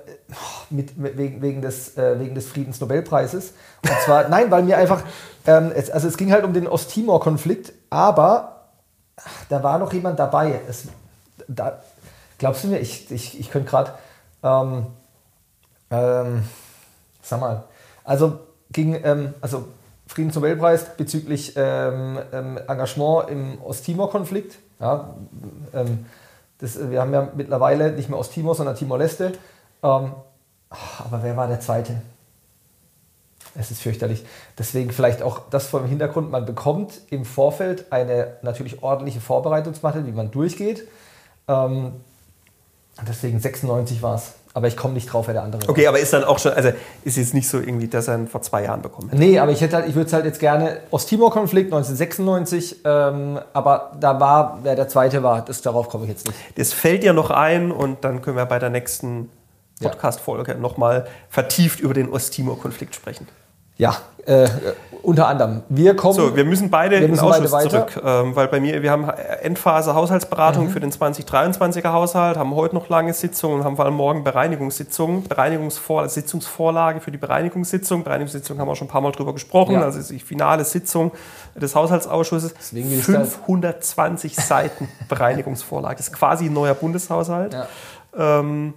[0.70, 3.54] mit, mit, wegen, wegen, des, äh, wegen des Friedensnobelpreises.
[3.82, 5.02] Und zwar, nein, weil mir einfach,
[5.46, 8.53] ähm, es, also es ging halt um den Osttimor-Konflikt, aber
[9.48, 10.60] da war noch jemand dabei.
[10.68, 10.88] Es,
[11.48, 11.80] da,
[12.38, 13.92] glaubst du mir, ich, ich, ich könnte gerade,
[14.42, 14.86] ähm,
[15.90, 16.44] ähm,
[17.22, 17.64] sag mal,
[18.04, 19.68] also ging, ähm, also
[20.06, 24.58] Friedensnobelpreis bezüglich ähm, ähm, Engagement im Osttimor-Konflikt.
[24.80, 25.14] Ja,
[25.72, 26.06] ähm,
[26.58, 29.32] das, wir haben ja mittlerweile nicht mehr Osttimor, sondern Timor-Leste.
[29.80, 30.22] aber
[31.22, 32.00] wer war der Zweite?
[33.56, 34.24] Es ist fürchterlich.
[34.58, 40.06] Deswegen vielleicht auch das vor dem Hintergrund, man bekommt im Vorfeld eine natürlich ordentliche Vorbereitungsmatte,
[40.06, 40.86] wie man durchgeht.
[41.46, 41.92] Ähm,
[43.06, 44.34] deswegen 96 war es.
[44.56, 45.88] Aber ich komme nicht drauf, wer der andere Okay, war.
[45.90, 46.70] aber ist dann auch schon, also
[47.02, 49.18] ist jetzt nicht so irgendwie, dass er ihn vor zwei Jahren bekommen hat.
[49.18, 53.90] Nee, aber ich hätte halt, ich würde es halt jetzt gerne, Osttimor-Konflikt 1996, ähm, aber
[53.98, 56.38] da war, wer der zweite war, das, darauf komme ich jetzt nicht.
[56.56, 59.28] Das fällt dir noch ein und dann können wir bei der nächsten
[59.82, 60.58] Podcast-Folge ja.
[60.58, 63.26] nochmal vertieft über den Osttimor-Konflikt sprechen.
[63.76, 64.48] Ja, äh,
[65.02, 65.62] unter anderem.
[65.68, 66.14] Wir kommen.
[66.14, 68.90] So, wir müssen beide wir müssen in den Ausschuss zurück, ähm, weil bei mir, wir
[68.90, 69.08] haben
[69.42, 70.70] Endphase Haushaltsberatung mhm.
[70.70, 75.24] für den 2023er Haushalt, haben heute noch lange Sitzungen und haben vor allem morgen Bereinigungssitzungen,
[75.24, 78.02] Bereinigungsvor Sitzungsvorlage für die Bereinigungssitzung.
[78.02, 79.82] Bereinigungssitzung haben wir schon ein paar Mal drüber gesprochen, ja.
[79.82, 81.12] also die finale Sitzung
[81.54, 82.54] des Haushaltsausschusses.
[82.72, 85.96] 520 Seiten Bereinigungsvorlage.
[85.96, 87.52] Das ist quasi ein neuer Bundeshaushalt.
[87.52, 87.66] Ja.
[88.16, 88.72] Ähm,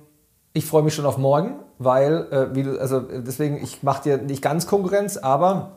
[0.58, 4.18] ich freue mich schon auf morgen, weil, äh, wie du, also deswegen, ich mache dir
[4.18, 5.72] nicht ganz Konkurrenz, aber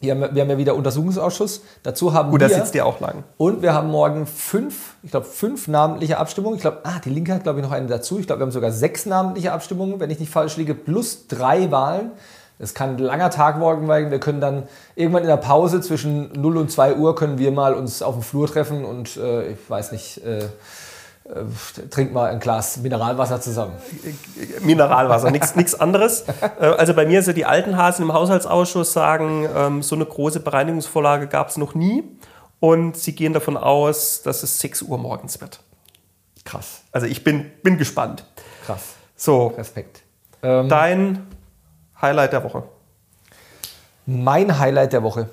[0.00, 1.62] wir haben, wir haben ja wieder Untersuchungsausschuss.
[1.82, 2.48] Dazu haben Gut, wir.
[2.48, 3.24] da sitzt ihr auch lang.
[3.38, 6.56] Und wir haben morgen fünf, ich glaube, fünf namentliche Abstimmungen.
[6.56, 8.18] Ich glaube, ah, die Linke hat, glaube ich, noch eine dazu.
[8.18, 11.70] Ich glaube, wir haben sogar sechs namentliche Abstimmungen, wenn ich nicht falsch liege, plus drei
[11.70, 12.10] Wahlen.
[12.58, 14.10] Das kann ein langer Tag morgen werden.
[14.10, 14.64] Wir können dann
[14.96, 18.22] irgendwann in der Pause zwischen 0 und 2 Uhr können wir mal uns auf dem
[18.22, 20.44] Flur treffen und äh, ich weiß nicht, äh,
[21.90, 23.74] trink mal ein Glas Mineralwasser zusammen.
[24.60, 26.24] Mineralwasser, nichts anderes.
[26.60, 30.40] Äh, also bei mir, so die alten Hasen im Haushaltsausschuss sagen, ähm, so eine große
[30.40, 32.04] Bereinigungsvorlage gab es noch nie.
[32.60, 35.60] Und sie gehen davon aus, dass es 6 Uhr morgens wird.
[36.44, 36.82] Krass.
[36.92, 38.24] Also ich bin, bin gespannt.
[38.64, 38.94] Krass.
[39.16, 40.02] So, Respekt.
[40.40, 41.26] dein
[42.00, 42.62] Highlight der Woche.
[44.06, 45.28] Mein Highlight der Woche.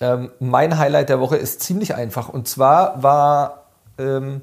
[0.00, 2.28] Ähm, mein Highlight der Woche ist ziemlich einfach.
[2.28, 3.66] Und zwar war
[3.98, 4.42] ähm,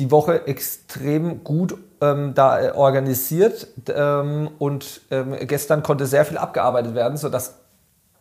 [0.00, 6.38] die Woche extrem gut ähm, da äh, organisiert ähm, und ähm, gestern konnte sehr viel
[6.38, 7.56] abgearbeitet werden, sodass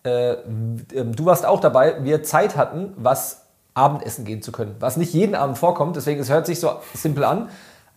[0.03, 4.75] äh, ähm, du warst auch dabei, wir Zeit hatten, was Abendessen gehen zu können.
[4.79, 7.49] Was nicht jeden Abend vorkommt, deswegen es hört sich so simpel an,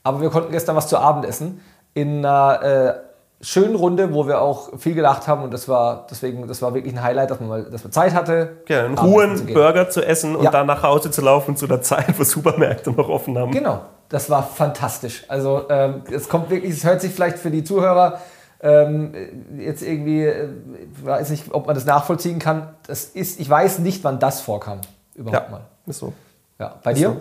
[0.05, 1.61] aber wir konnten gestern was zu Abend essen
[1.95, 2.95] in einer äh,
[3.43, 6.95] schönen Runde, wo wir auch viel gelacht haben und das war deswegen, das war wirklich
[6.95, 8.59] ein Highlight, dass man mal, dass man Zeit hatte.
[8.69, 9.55] Ja, in Abendessen Ruhe einen.
[9.55, 10.51] Burger zu essen und Ja.
[10.53, 13.51] dann nach Hause zu laufen zu der Zeit, wo Supermärkte noch offen haben.
[13.51, 15.25] Genau, das war fantastisch.
[15.29, 18.21] Also ähm, es kommt wirklich, es hört sich vielleicht für die Zuhörer
[18.61, 19.13] ähm,
[19.59, 20.49] jetzt irgendwie, äh,
[20.97, 22.69] ich weiß nicht, ob man das nachvollziehen kann.
[22.87, 24.81] Das ist, ich weiß nicht, wann das vorkam
[25.17, 25.61] überhaupt Ja, mal.
[25.87, 26.13] ist so.
[26.61, 27.21] Ja, bei dir?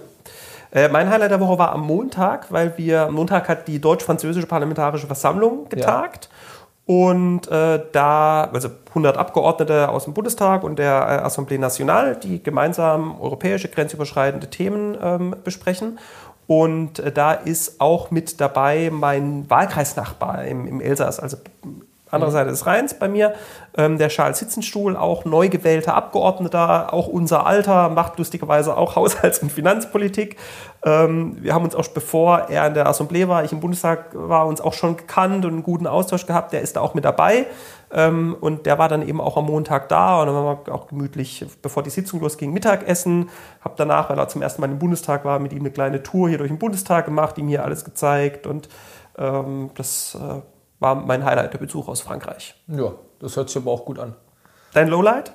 [0.72, 4.48] Äh, mein Highlight der Woche war am Montag, weil wir am Montag hat die deutsch-französische
[4.48, 6.30] Parlamentarische Versammlung getagt.
[6.86, 12.42] Und äh, da, also 100 Abgeordnete aus dem Bundestag und der äh, Assemblée Nationale, die
[12.42, 16.00] gemeinsam europäische grenzüberschreitende Themen ähm, besprechen.
[16.48, 21.38] Und äh, da ist auch mit dabei mein Wahlkreisnachbar im, im Elsass, also
[22.10, 23.34] andere Seite des Rheins bei mir,
[23.78, 29.40] ähm, der Charles Hitzenstuhl, auch neu gewählter Abgeordneter, auch unser Alter, macht lustigerweise auch Haushalts-
[29.40, 30.38] und Finanzpolitik.
[30.84, 34.48] Ähm, wir haben uns auch, bevor er in der Assemblée war, ich im Bundestag war,
[34.48, 36.54] uns auch schon gekannt und einen guten Austausch gehabt.
[36.54, 37.46] Der ist da auch mit dabei.
[37.94, 40.88] Ähm, und der war dann eben auch am Montag da und dann waren wir auch
[40.88, 43.30] gemütlich, bevor die Sitzung losging, Mittagessen.
[43.62, 46.30] Hab danach, weil er zum ersten Mal im Bundestag war, mit ihm eine kleine Tour
[46.30, 48.70] hier durch den Bundestag gemacht, ihm hier alles gezeigt und
[49.18, 50.42] ähm, das äh,
[50.82, 52.56] war mein Highlight, der Besuch aus Frankreich.
[52.68, 54.16] Ja, das hört sich aber auch gut an.
[54.74, 55.32] Dein Lowlight?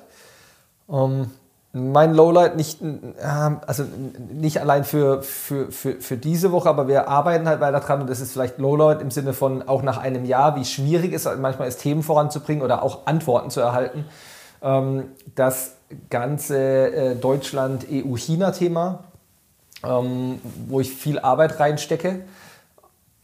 [0.89, 1.31] Ähm,
[1.71, 3.83] mein Lowlight nicht, ähm, also
[4.31, 8.09] nicht allein für, für, für, für diese Woche, aber wir arbeiten halt weiter dran und
[8.09, 11.69] das ist vielleicht Lowlight im Sinne von auch nach einem Jahr, wie schwierig es manchmal
[11.69, 14.05] ist, Themen voranzubringen oder auch Antworten zu erhalten.
[14.61, 15.75] Ähm, das
[16.09, 19.03] ganze äh, Deutschland-EU-China-Thema,
[19.85, 22.21] ähm, wo ich viel Arbeit reinstecke.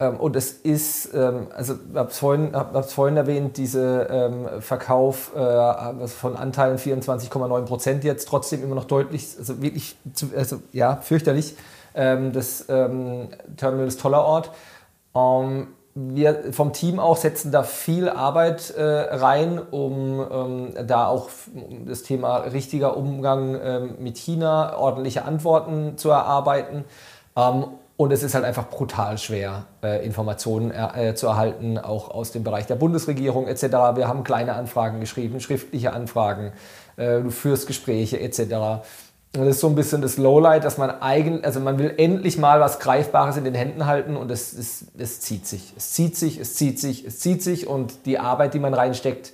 [0.00, 4.48] Ähm, und es ist, ähm, also ich habe es vorhin, hab, vorhin erwähnt, dieser ähm,
[4.60, 10.60] Verkauf äh, von Anteilen 24,9 Prozent jetzt trotzdem immer noch deutlich, also wirklich, zu, also,
[10.72, 11.56] ja, fürchterlich.
[11.94, 14.50] Ähm, das ähm, Terminal ist toller Ort.
[15.14, 21.86] Ähm, wir vom Team auch setzen da viel Arbeit äh, rein, um da auch um
[21.86, 26.84] das Thema richtiger Umgang mit China, ordentliche Antworten zu erarbeiten.
[27.36, 27.66] Ähm,
[27.96, 32.42] und es ist halt einfach brutal schwer, äh, Informationen äh, zu erhalten, auch aus dem
[32.42, 33.62] Bereich der Bundesregierung etc.
[33.94, 36.52] Wir haben kleine Anfragen geschrieben, schriftliche Anfragen,
[36.96, 38.40] äh, du führst Gespräche etc.
[39.36, 42.36] Und das ist so ein bisschen das Lowlight, dass man eigentlich, also man will endlich
[42.38, 45.72] mal was Greifbares in den Händen halten und es, es, es zieht sich.
[45.76, 49.32] Es zieht sich, es zieht sich, es zieht sich und die Arbeit, die man reinsteckt,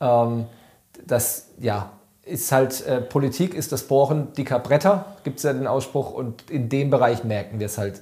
[0.00, 0.46] ähm,
[1.06, 1.92] das, ja,
[2.24, 6.48] ist halt, äh, Politik ist das Bohren dicker Bretter, gibt es ja den Ausspruch und
[6.50, 8.00] in dem Bereich merken wir es halt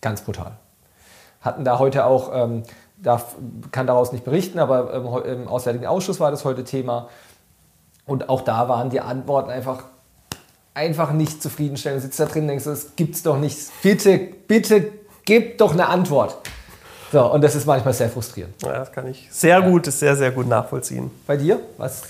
[0.00, 0.52] ganz brutal.
[1.42, 2.62] Hatten da heute auch, ähm,
[2.96, 3.36] darf,
[3.72, 7.08] kann daraus nicht berichten, aber ähm, heu- im Auswärtigen Ausschuss war das heute Thema
[8.06, 9.84] und auch da waren die Antworten einfach
[10.72, 12.02] einfach nicht zufriedenstellend.
[12.02, 13.58] Du sitzt da drin und denkst, das gibt's doch nicht.
[13.82, 14.92] Bitte, bitte,
[15.24, 16.36] gib doch eine Antwort.
[17.12, 18.62] So, und das ist manchmal sehr frustrierend.
[18.62, 21.10] Ja, das kann ich sehr gut, ist sehr, sehr gut nachvollziehen.
[21.26, 21.60] Bei dir?
[21.78, 22.02] Was?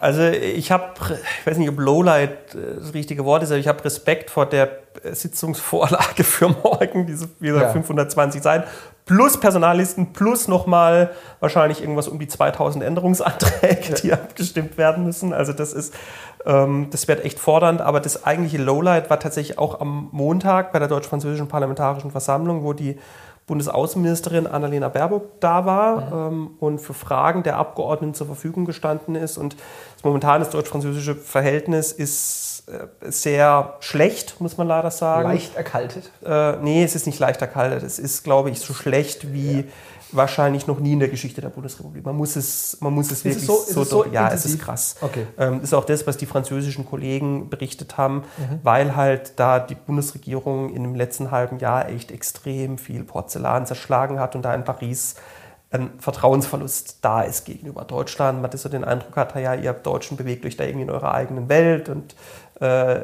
[0.00, 0.92] Also ich habe,
[1.40, 4.46] ich weiß nicht, ob Lowlight äh, das richtige Wort ist, aber ich habe Respekt vor
[4.46, 4.70] der
[5.02, 7.68] äh, Sitzungsvorlage für morgen, diese Ja.
[7.70, 8.68] 520 Seiten,
[9.04, 15.32] plus Personallisten, plus nochmal wahrscheinlich irgendwas um die 2000 Änderungsanträge, die abgestimmt werden müssen.
[15.32, 15.94] Also das ist,
[16.46, 20.78] ähm, das wird echt fordernd, aber das eigentliche Lowlight war tatsächlich auch am Montag bei
[20.78, 22.98] der deutsch-französischen Parlamentarischen Versammlung, wo die
[23.46, 29.36] Bundesaußenministerin Annalena Baerbock da war ähm, und für Fragen der Abgeordneten zur Verfügung gestanden ist.
[29.36, 29.56] Und
[29.94, 35.28] das momentane deutsch-französische Verhältnis ist äh, sehr schlecht, muss man leider sagen.
[35.28, 36.10] Leicht erkaltet.
[36.24, 37.82] Äh, nee, es ist nicht leicht erkaltet.
[37.82, 39.64] Es ist, glaube ich, so schlecht wie
[40.14, 42.04] wahrscheinlich noch nie in der Geschichte der Bundesrepublik.
[42.04, 44.64] Man muss es, man muss es wirklich so- ist es so ja, es ist intensiv?
[44.64, 44.96] krass.
[45.00, 45.26] Okay.
[45.38, 48.60] Ähm, ist auch das, was die französischen Kollegen berichtet haben, Mhm.
[48.62, 54.18] weil halt da die Bundesregierung in dem letzten halben Jahr echt extrem viel Porzellan zerschlagen
[54.20, 55.14] hat und da in Paris
[55.70, 58.42] ein Vertrauensverlust da ist gegenüber Deutschland.
[58.42, 61.14] Man hat so den Eindruck hat, ja, ihr Deutschen bewegt euch da irgendwie in eurer
[61.14, 62.14] eigenen Welt und
[62.60, 63.00] äh,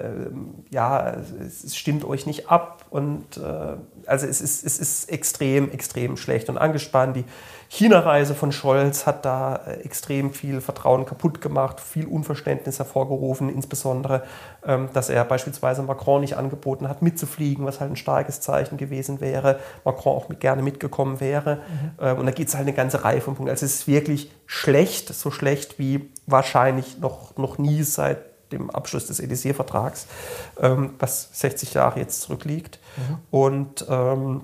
[0.70, 3.76] ja, es stimmt euch nicht ab und äh,
[4.06, 7.16] also es ist, es ist extrem, extrem schlecht und angespannt.
[7.16, 7.24] Die
[7.68, 14.22] China-Reise von Scholz hat da äh, extrem viel Vertrauen kaputt gemacht, viel Unverständnis hervorgerufen, insbesondere,
[14.64, 19.20] ähm, dass er beispielsweise Macron nicht angeboten hat, mitzufliegen, was halt ein starkes Zeichen gewesen
[19.20, 19.58] wäre.
[19.84, 21.56] Macron auch mit, gerne mitgekommen wäre.
[21.56, 21.90] Mhm.
[22.00, 23.50] Ähm, und da geht es halt eine ganze Reihe von Punkten.
[23.50, 29.06] Also es ist wirklich schlecht, so schlecht wie wahrscheinlich noch, noch nie seit dem Abschluss
[29.06, 30.06] des Élysée-Vertrags,
[30.60, 32.78] ähm, was 60 Jahre jetzt zurückliegt.
[32.96, 33.18] Mhm.
[33.30, 34.42] Und ähm,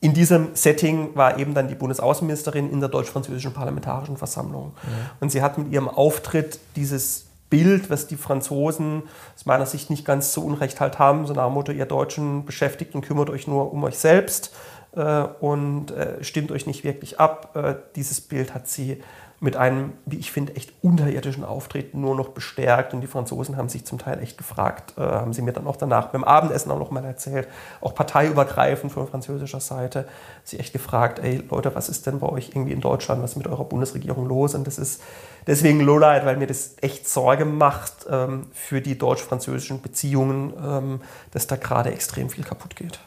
[0.00, 4.72] in diesem Setting war eben dann die Bundesaußenministerin in der deutsch-französischen Parlamentarischen Versammlung.
[4.82, 4.90] Ja.
[5.20, 10.04] Und sie hat mit ihrem Auftritt dieses Bild, was die Franzosen aus meiner Sicht nicht
[10.04, 13.46] ganz so unrecht halt haben, so nach dem Motto, ihr Deutschen beschäftigt und kümmert euch
[13.46, 14.54] nur um euch selbst
[14.96, 17.56] äh, und äh, stimmt euch nicht wirklich ab.
[17.56, 19.02] Äh, dieses Bild hat sie
[19.44, 22.94] mit einem, wie ich finde, echt unterirdischen Auftreten nur noch bestärkt.
[22.94, 25.76] Und die Franzosen haben sich zum Teil echt gefragt, äh, haben sie mir dann auch
[25.76, 27.46] danach beim Abendessen auch noch mal erzählt,
[27.82, 30.08] auch parteiübergreifend von französischer Seite,
[30.44, 33.36] sie echt gefragt, ey Leute, was ist denn bei euch irgendwie in Deutschland, was ist
[33.36, 34.54] mit eurer Bundesregierung los?
[34.54, 35.02] Und das ist
[35.46, 41.00] deswegen Lowlight, weil mir das echt Sorge macht ähm, für die deutsch-französischen Beziehungen, ähm,
[41.32, 42.98] dass da gerade extrem viel kaputt geht.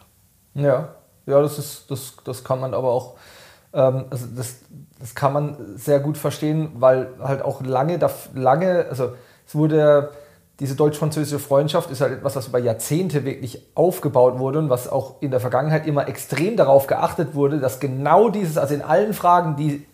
[0.54, 0.90] Ja,
[1.26, 3.16] ja, das ist, das, das kann man aber auch
[3.72, 4.60] also das,
[5.00, 8.00] das kann man sehr gut verstehen, weil halt auch lange,
[8.34, 9.12] lange also
[9.46, 10.12] es wurde,
[10.60, 15.22] diese deutsch-französische Freundschaft ist halt etwas, was über Jahrzehnte wirklich aufgebaut wurde und was auch
[15.22, 19.56] in der Vergangenheit immer extrem darauf geachtet wurde, dass genau dieses, also in allen Fragen,
[19.56, 19.86] die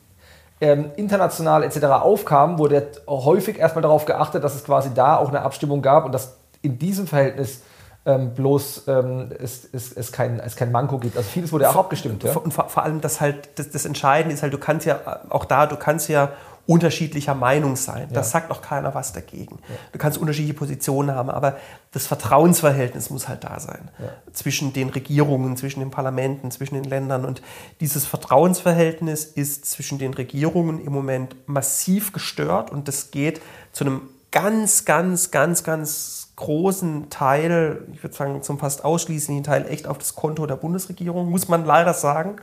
[0.61, 1.85] ähm, international etc.
[1.85, 6.13] aufkamen, wurde häufig erstmal darauf geachtet, dass es quasi da auch eine Abstimmung gab und
[6.13, 7.61] dass in diesem Verhältnis
[8.05, 11.15] ähm, bloß ähm, es, es, es, kein, es kein Manko gibt.
[11.15, 12.23] Also vieles wurde auch abgestimmt.
[12.23, 12.35] Ja?
[12.35, 15.45] Und vor, vor, allem, das halt, das, das Entscheidende ist halt, du kannst ja auch
[15.45, 16.31] da, du kannst ja
[16.65, 18.07] unterschiedlicher Meinung sein.
[18.13, 18.39] Das ja.
[18.39, 19.59] sagt auch keiner was dagegen.
[19.67, 19.75] Ja.
[19.91, 21.57] Du kannst unterschiedliche Positionen haben, aber
[21.91, 23.89] das Vertrauensverhältnis muss halt da sein.
[23.99, 24.09] Ja.
[24.31, 27.25] Zwischen den Regierungen, zwischen den Parlamenten, zwischen den Ländern.
[27.25, 27.41] Und
[27.81, 33.41] dieses Vertrauensverhältnis ist zwischen den Regierungen im Moment massiv gestört und das geht
[33.73, 34.01] zu einem
[34.31, 39.97] ganz, ganz, ganz, ganz großen Teil, ich würde sagen zum fast ausschließlichen Teil, echt auf
[39.97, 42.37] das Konto der Bundesregierung, muss man leider sagen.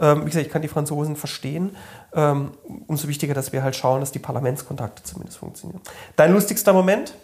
[0.00, 1.76] Ähm, wie gesagt, ich kann die Franzosen verstehen.
[2.14, 2.52] Ähm,
[2.86, 5.80] umso wichtiger, dass wir halt schauen, dass die Parlamentskontakte zumindest funktionieren.
[6.16, 7.14] Dein lustigster Moment?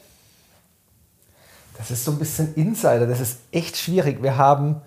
[1.78, 4.22] Das ist so ein bisschen Insider, das ist echt schwierig.
[4.22, 4.82] Wir haben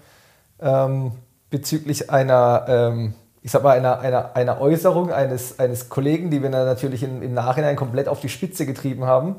[0.59, 1.13] ähm,
[1.49, 6.49] bezüglich einer, ähm, ich sag mal, einer, einer, einer Äußerung eines, eines Kollegen, die wir
[6.49, 9.37] natürlich in, im Nachhinein komplett auf die Spitze getrieben haben,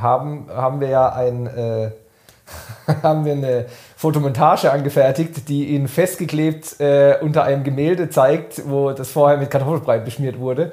[0.00, 1.90] haben, haben wir ja ein, äh,
[3.02, 9.10] haben wir eine Fotomontage angefertigt, die ihn festgeklebt äh, unter einem Gemälde zeigt, wo das
[9.10, 10.72] vorher mit Kartoffelbrei beschmiert wurde.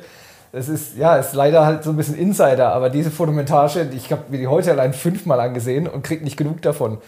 [0.51, 4.23] Das ist, ja, ist leider halt so ein bisschen Insider, aber diese Fotomontage, ich habe
[4.29, 6.99] mir die heute allein fünfmal angesehen und kriege nicht genug davon.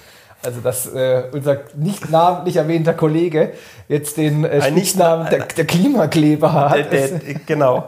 [0.44, 3.54] Also, dass äh, unser nicht namentlich erwähnter Kollege
[3.88, 6.92] jetzt den äh, Spitznamen der, der, Klimakleber hat.
[6.92, 7.88] Der, der, genau.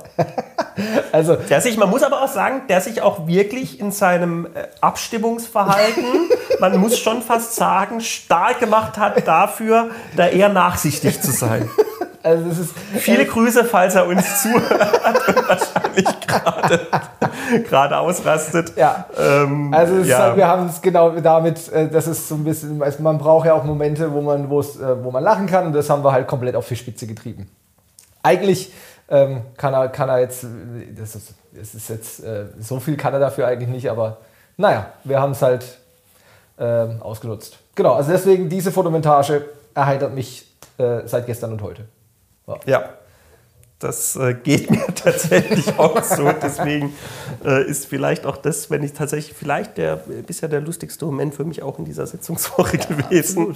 [1.12, 4.68] also, der sich, man muss aber auch sagen, der sich auch wirklich in seinem äh,
[4.82, 6.04] Abstimmungsverhalten,
[6.60, 11.70] man muss schon fast sagen, stark gemacht hat dafür, da eher nachsichtig zu sein.
[12.22, 15.02] Also es ist, Viele äh, Grüße, falls er uns zuhört
[16.08, 16.89] und wahrscheinlich
[17.70, 18.74] gerade ausrastet.
[18.76, 19.06] Ja.
[19.18, 20.20] Ähm, also ja.
[20.20, 23.45] Halt, wir haben es genau damit, äh, das ist so ein bisschen, also man braucht
[23.45, 26.28] ja auch Momente, wo man, äh, wo man lachen kann und das haben wir halt
[26.28, 27.50] komplett auf die Spitze getrieben.
[28.24, 28.74] Eigentlich
[29.10, 30.45] ähm, kann, er, kann er jetzt,
[30.97, 34.18] das ist, das ist jetzt, äh, so viel kann er dafür eigentlich nicht, aber
[34.58, 35.66] naja, wir haben es halt
[36.58, 37.58] äh, ausgenutzt.
[37.76, 40.45] Genau, also deswegen diese Fotomontage erheitert mich
[40.78, 41.86] äh, seit gestern und heute.
[42.66, 42.89] Ja.
[43.80, 46.30] Das äh, geht mir tatsächlich auch so.
[46.32, 46.94] Deswegen
[47.46, 51.46] äh, ist vielleicht auch das, wenn ich tatsächlich, vielleicht der bisher der lustigste Moment für
[51.46, 53.56] mich auch in dieser Sitzungswoche ja, gewesen.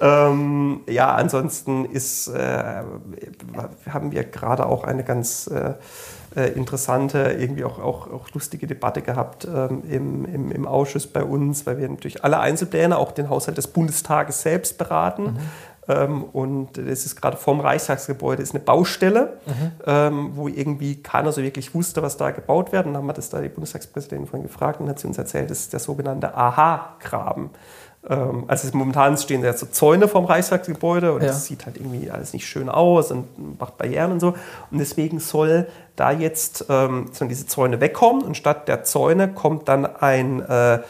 [0.00, 2.82] Ähm, ja, ansonsten ist, äh,
[3.88, 5.74] haben wir gerade auch eine ganz äh,
[6.36, 11.22] äh, interessante, irgendwie auch, auch, auch lustige Debatte gehabt ähm, im, im, im, Ausschuss bei
[11.22, 15.22] uns, weil wir natürlich alle Einzelpläne, auch den Haushalt des Bundestages selbst beraten.
[15.22, 15.38] Mhm.
[15.88, 19.72] Ähm, und das ist gerade vorm Reichstagsgebäude ist eine Baustelle, mhm.
[19.86, 22.86] ähm, wo irgendwie keiner so wirklich wusste, was da gebaut wird.
[22.86, 25.50] Und dann haben wir das da die Bundestagspräsidentin von gefragt und hat sie uns erzählt,
[25.50, 27.50] das ist der sogenannte Aha-Graben.
[28.08, 31.28] Ähm, also momentan stehen da so Zäune vorm Reichstagsgebäude und ja.
[31.28, 34.34] das sieht halt irgendwie alles nicht schön aus und macht Barrieren und so.
[34.70, 35.66] Und deswegen soll
[35.96, 40.80] da jetzt ähm, diese Zäune wegkommen und statt der Zäune kommt dann ein äh,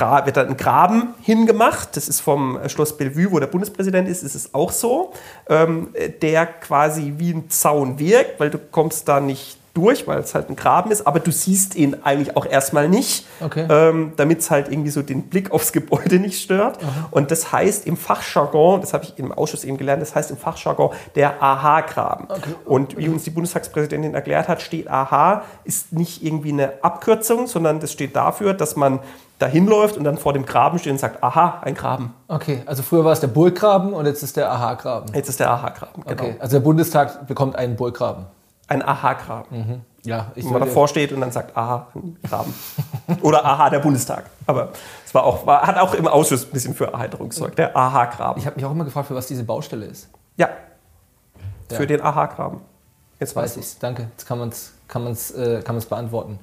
[0.00, 1.96] wird dann ein Graben hingemacht.
[1.96, 5.12] Das ist vom Schloss Bellevue, wo der Bundespräsident ist, ist es auch so.
[5.48, 5.88] Ähm,
[6.22, 10.48] der quasi wie ein Zaun wirkt, weil du kommst da nicht durch, weil es halt
[10.48, 13.66] ein Graben ist, aber du siehst ihn eigentlich auch erstmal nicht, Okay.
[13.68, 16.78] ähm, damit es halt irgendwie so den Blick aufs Gebäude nicht stört.
[17.10, 20.36] Und das heißt im Fachjargon, das habe ich im Ausschuss eben gelernt, das heißt im
[20.36, 22.28] Fachjargon der AHA-Graben.
[22.64, 27.80] Und wie uns die Bundestagspräsidentin erklärt hat, steht AHA ist nicht irgendwie eine Abkürzung, sondern
[27.80, 29.00] das steht dafür, dass man
[29.38, 32.14] dahin läuft und dann vor dem Graben steht und sagt, aha, ein Graben.
[32.28, 35.12] Okay, also früher war es der Burggraben und jetzt ist der AHA-Graben.
[35.14, 36.02] Jetzt ist der AHA-Graben.
[36.06, 36.22] Genau.
[36.22, 38.24] Okay, also der Bundestag bekommt einen Burggraben.
[38.68, 39.84] Ein AHA-Graben.
[40.04, 42.54] Ja, ich Wo man davor steht und dann sagt, aha, ein Graben.
[43.22, 44.24] Oder aha, der Bundestag.
[44.46, 44.70] Aber
[45.04, 48.38] es war auch, war, hat auch im Ausschuss ein bisschen für Erheiterung gesorgt, der AHA-Graben.
[48.40, 50.08] Ich habe mich auch immer gefragt, für was diese Baustelle ist.
[50.36, 50.48] Ja,
[51.70, 51.76] Ja.
[51.76, 52.60] für den AHA-Graben.
[53.18, 53.62] Jetzt Weiß ich.
[53.62, 53.78] ich.
[53.78, 54.08] Danke.
[54.16, 56.38] Jetzt kann man es kann man's, äh, kann man's beantworten.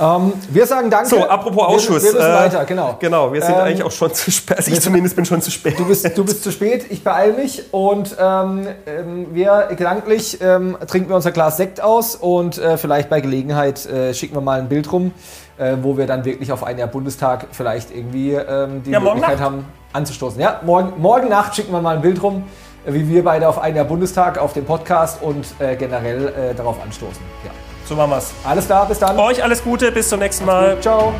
[0.00, 1.10] Ähm, wir sagen Danke.
[1.10, 2.02] So, apropos Wir- Ausschuss.
[2.02, 2.96] Wir, müssen äh, weiter, genau.
[2.98, 4.56] Genau, wir sind Ähm, eigentlich auch schon zu spät.
[4.56, 5.78] Also wir ich zumindest bin schon zu spät.
[5.78, 10.76] Du bist, du bist zu spät, ich beeile mich und ähm, ähm, wir gedanklich ähm,
[10.88, 14.58] trinken wir unser Glas Sekt aus und äh, vielleicht bei Gelegenheit äh, schicken wir mal
[14.58, 15.12] ein Bild rum,
[15.58, 19.34] äh, wo wir dann wirklich auf ein Jahr Bundestag vielleicht irgendwie ähm, die Ja, Möglichkeit
[19.38, 19.40] Nacht.
[19.40, 20.40] haben anzustoßen.
[20.40, 22.42] Ja, morgen, morgen Nacht schicken wir mal ein Bild rum,
[22.86, 26.82] wie wir beide auf ein Jahr Bundestag, auf dem Podcast und äh, generell äh, darauf
[26.82, 27.22] anstoßen.
[27.44, 27.50] Ja.
[27.86, 28.32] So machen wir's.
[28.44, 29.18] Alles klar, bis dann.
[29.18, 30.80] Euch alles Gute, bis zum nächsten Mal.
[30.80, 31.12] Ciao.